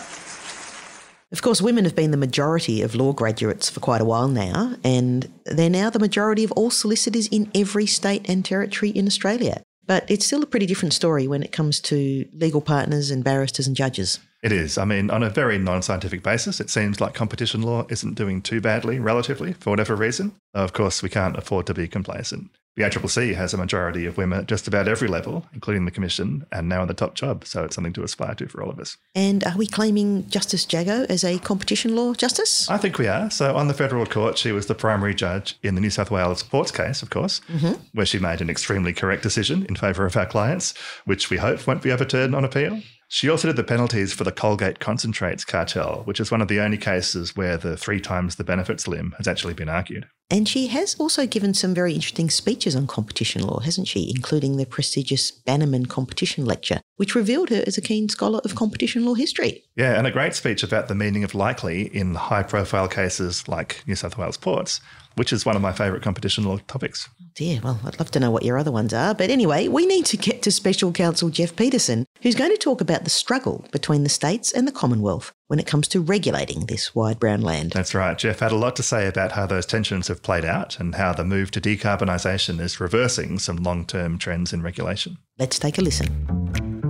Of 1.34 1.42
course, 1.42 1.60
women 1.60 1.84
have 1.84 1.96
been 1.96 2.12
the 2.12 2.16
majority 2.16 2.80
of 2.80 2.94
law 2.94 3.12
graduates 3.12 3.68
for 3.68 3.80
quite 3.80 4.00
a 4.00 4.04
while 4.04 4.28
now, 4.28 4.76
and 4.84 5.28
they're 5.46 5.68
now 5.68 5.90
the 5.90 5.98
majority 5.98 6.44
of 6.44 6.52
all 6.52 6.70
solicitors 6.70 7.26
in 7.26 7.50
every 7.56 7.86
state 7.86 8.24
and 8.30 8.44
territory 8.44 8.90
in 8.90 9.08
Australia. 9.08 9.60
But 9.84 10.08
it's 10.08 10.24
still 10.24 10.44
a 10.44 10.46
pretty 10.46 10.66
different 10.66 10.94
story 10.94 11.26
when 11.26 11.42
it 11.42 11.50
comes 11.50 11.80
to 11.90 12.24
legal 12.34 12.60
partners 12.60 13.10
and 13.10 13.24
barristers 13.24 13.66
and 13.66 13.74
judges. 13.74 14.20
It 14.44 14.52
is. 14.52 14.78
I 14.78 14.84
mean, 14.84 15.10
on 15.10 15.24
a 15.24 15.28
very 15.28 15.58
non 15.58 15.82
scientific 15.82 16.22
basis, 16.22 16.60
it 16.60 16.70
seems 16.70 17.00
like 17.00 17.14
competition 17.14 17.62
law 17.62 17.84
isn't 17.88 18.14
doing 18.14 18.40
too 18.40 18.60
badly, 18.60 19.00
relatively, 19.00 19.54
for 19.54 19.70
whatever 19.70 19.96
reason. 19.96 20.36
Of 20.54 20.72
course, 20.72 21.02
we 21.02 21.08
can't 21.08 21.36
afford 21.36 21.66
to 21.66 21.74
be 21.74 21.88
complacent. 21.88 22.52
The 22.76 22.82
ACCC 22.82 23.36
has 23.36 23.54
a 23.54 23.56
majority 23.56 24.04
of 24.04 24.16
women 24.16 24.40
at 24.40 24.46
just 24.46 24.66
about 24.66 24.88
every 24.88 25.06
level, 25.06 25.46
including 25.52 25.84
the 25.84 25.92
Commission, 25.92 26.44
and 26.50 26.68
now 26.68 26.82
in 26.82 26.88
the 26.88 26.94
top 26.94 27.14
job. 27.14 27.44
So 27.46 27.62
it's 27.62 27.76
something 27.76 27.92
to 27.92 28.02
aspire 28.02 28.34
to 28.34 28.48
for 28.48 28.62
all 28.62 28.70
of 28.70 28.80
us. 28.80 28.96
And 29.14 29.44
are 29.44 29.56
we 29.56 29.68
claiming 29.68 30.28
Justice 30.28 30.66
Jagot 30.66 31.06
as 31.08 31.22
a 31.22 31.38
competition 31.38 31.94
law 31.94 32.14
justice? 32.14 32.68
I 32.68 32.78
think 32.78 32.98
we 32.98 33.06
are. 33.06 33.30
So 33.30 33.54
on 33.54 33.68
the 33.68 33.74
federal 33.74 34.06
court, 34.06 34.38
she 34.38 34.50
was 34.50 34.66
the 34.66 34.74
primary 34.74 35.14
judge 35.14 35.56
in 35.62 35.76
the 35.76 35.80
New 35.80 35.90
South 35.90 36.10
Wales 36.10 36.42
ports 36.42 36.72
case, 36.72 37.00
of 37.00 37.10
course, 37.10 37.40
mm-hmm. 37.48 37.80
where 37.92 38.06
she 38.06 38.18
made 38.18 38.40
an 38.40 38.50
extremely 38.50 38.92
correct 38.92 39.22
decision 39.22 39.64
in 39.66 39.76
favour 39.76 40.04
of 40.04 40.16
our 40.16 40.26
clients, 40.26 40.74
which 41.04 41.30
we 41.30 41.36
hope 41.36 41.64
won't 41.68 41.82
be 41.82 41.92
overturned 41.92 42.34
on 42.34 42.44
appeal. 42.44 42.82
She 43.08 43.28
also 43.28 43.46
did 43.46 43.56
the 43.56 43.62
penalties 43.62 44.12
for 44.12 44.24
the 44.24 44.32
Colgate 44.32 44.80
concentrates 44.80 45.44
cartel, 45.44 46.02
which 46.04 46.18
is 46.18 46.32
one 46.32 46.42
of 46.42 46.48
the 46.48 46.58
only 46.58 46.78
cases 46.78 47.36
where 47.36 47.56
the 47.56 47.76
three 47.76 48.00
times 48.00 48.34
the 48.34 48.42
benefits 48.42 48.88
limb 48.88 49.14
has 49.18 49.28
actually 49.28 49.54
been 49.54 49.68
argued. 49.68 50.08
And 50.30 50.48
she 50.48 50.68
has 50.68 50.94
also 50.98 51.26
given 51.26 51.52
some 51.54 51.74
very 51.74 51.92
interesting 51.92 52.30
speeches 52.30 52.74
on 52.74 52.86
competition 52.86 53.42
law, 53.42 53.60
hasn't 53.60 53.88
she? 53.88 54.10
Including 54.14 54.56
the 54.56 54.64
prestigious 54.64 55.30
Bannerman 55.30 55.86
Competition 55.86 56.44
Lecture, 56.44 56.80
which 56.96 57.14
revealed 57.14 57.50
her 57.50 57.62
as 57.66 57.76
a 57.76 57.82
keen 57.82 58.08
scholar 58.08 58.40
of 58.44 58.54
competition 58.54 59.04
law 59.04 59.14
history. 59.14 59.64
Yeah, 59.76 59.98
and 59.98 60.06
a 60.06 60.10
great 60.10 60.34
speech 60.34 60.62
about 60.62 60.88
the 60.88 60.94
meaning 60.94 61.24
of 61.24 61.34
likely 61.34 61.94
in 61.94 62.14
high 62.14 62.42
profile 62.42 62.88
cases 62.88 63.46
like 63.48 63.82
New 63.86 63.96
South 63.96 64.16
Wales 64.16 64.38
ports 64.38 64.80
which 65.16 65.32
is 65.32 65.44
one 65.44 65.56
of 65.56 65.62
my 65.62 65.72
favourite 65.72 66.02
competition 66.02 66.44
law 66.44 66.58
topics. 66.66 67.08
Oh, 67.20 67.24
dear, 67.34 67.60
well, 67.62 67.80
I'd 67.84 67.98
love 67.98 68.10
to 68.12 68.20
know 68.20 68.30
what 68.30 68.44
your 68.44 68.58
other 68.58 68.72
ones 68.72 68.92
are. 68.92 69.14
But 69.14 69.30
anyway, 69.30 69.68
we 69.68 69.86
need 69.86 70.06
to 70.06 70.16
get 70.16 70.42
to 70.42 70.50
Special 70.50 70.92
Counsel 70.92 71.30
Geoff 71.30 71.56
Petersen, 71.56 72.06
who's 72.22 72.34
going 72.34 72.50
to 72.50 72.56
talk 72.56 72.80
about 72.80 73.04
the 73.04 73.10
struggle 73.10 73.66
between 73.72 74.02
the 74.02 74.08
states 74.08 74.52
and 74.52 74.66
the 74.66 74.72
Commonwealth 74.72 75.32
when 75.48 75.58
it 75.58 75.66
comes 75.66 75.88
to 75.88 76.00
regulating 76.00 76.66
this 76.66 76.94
wide 76.94 77.18
brown 77.18 77.40
land. 77.40 77.72
That's 77.72 77.94
right. 77.94 78.16
Geoff 78.16 78.40
had 78.40 78.52
a 78.52 78.56
lot 78.56 78.76
to 78.76 78.82
say 78.82 79.06
about 79.06 79.32
how 79.32 79.46
those 79.46 79.66
tensions 79.66 80.08
have 80.08 80.22
played 80.22 80.44
out 80.44 80.78
and 80.80 80.94
how 80.94 81.12
the 81.12 81.24
move 81.24 81.50
to 81.52 81.60
decarbonisation 81.60 82.60
is 82.60 82.80
reversing 82.80 83.38
some 83.38 83.56
long 83.56 83.86
term 83.86 84.18
trends 84.18 84.52
in 84.52 84.62
regulation. 84.62 85.18
Let's 85.38 85.58
take 85.58 85.78
a 85.78 85.82
listen. 85.82 86.83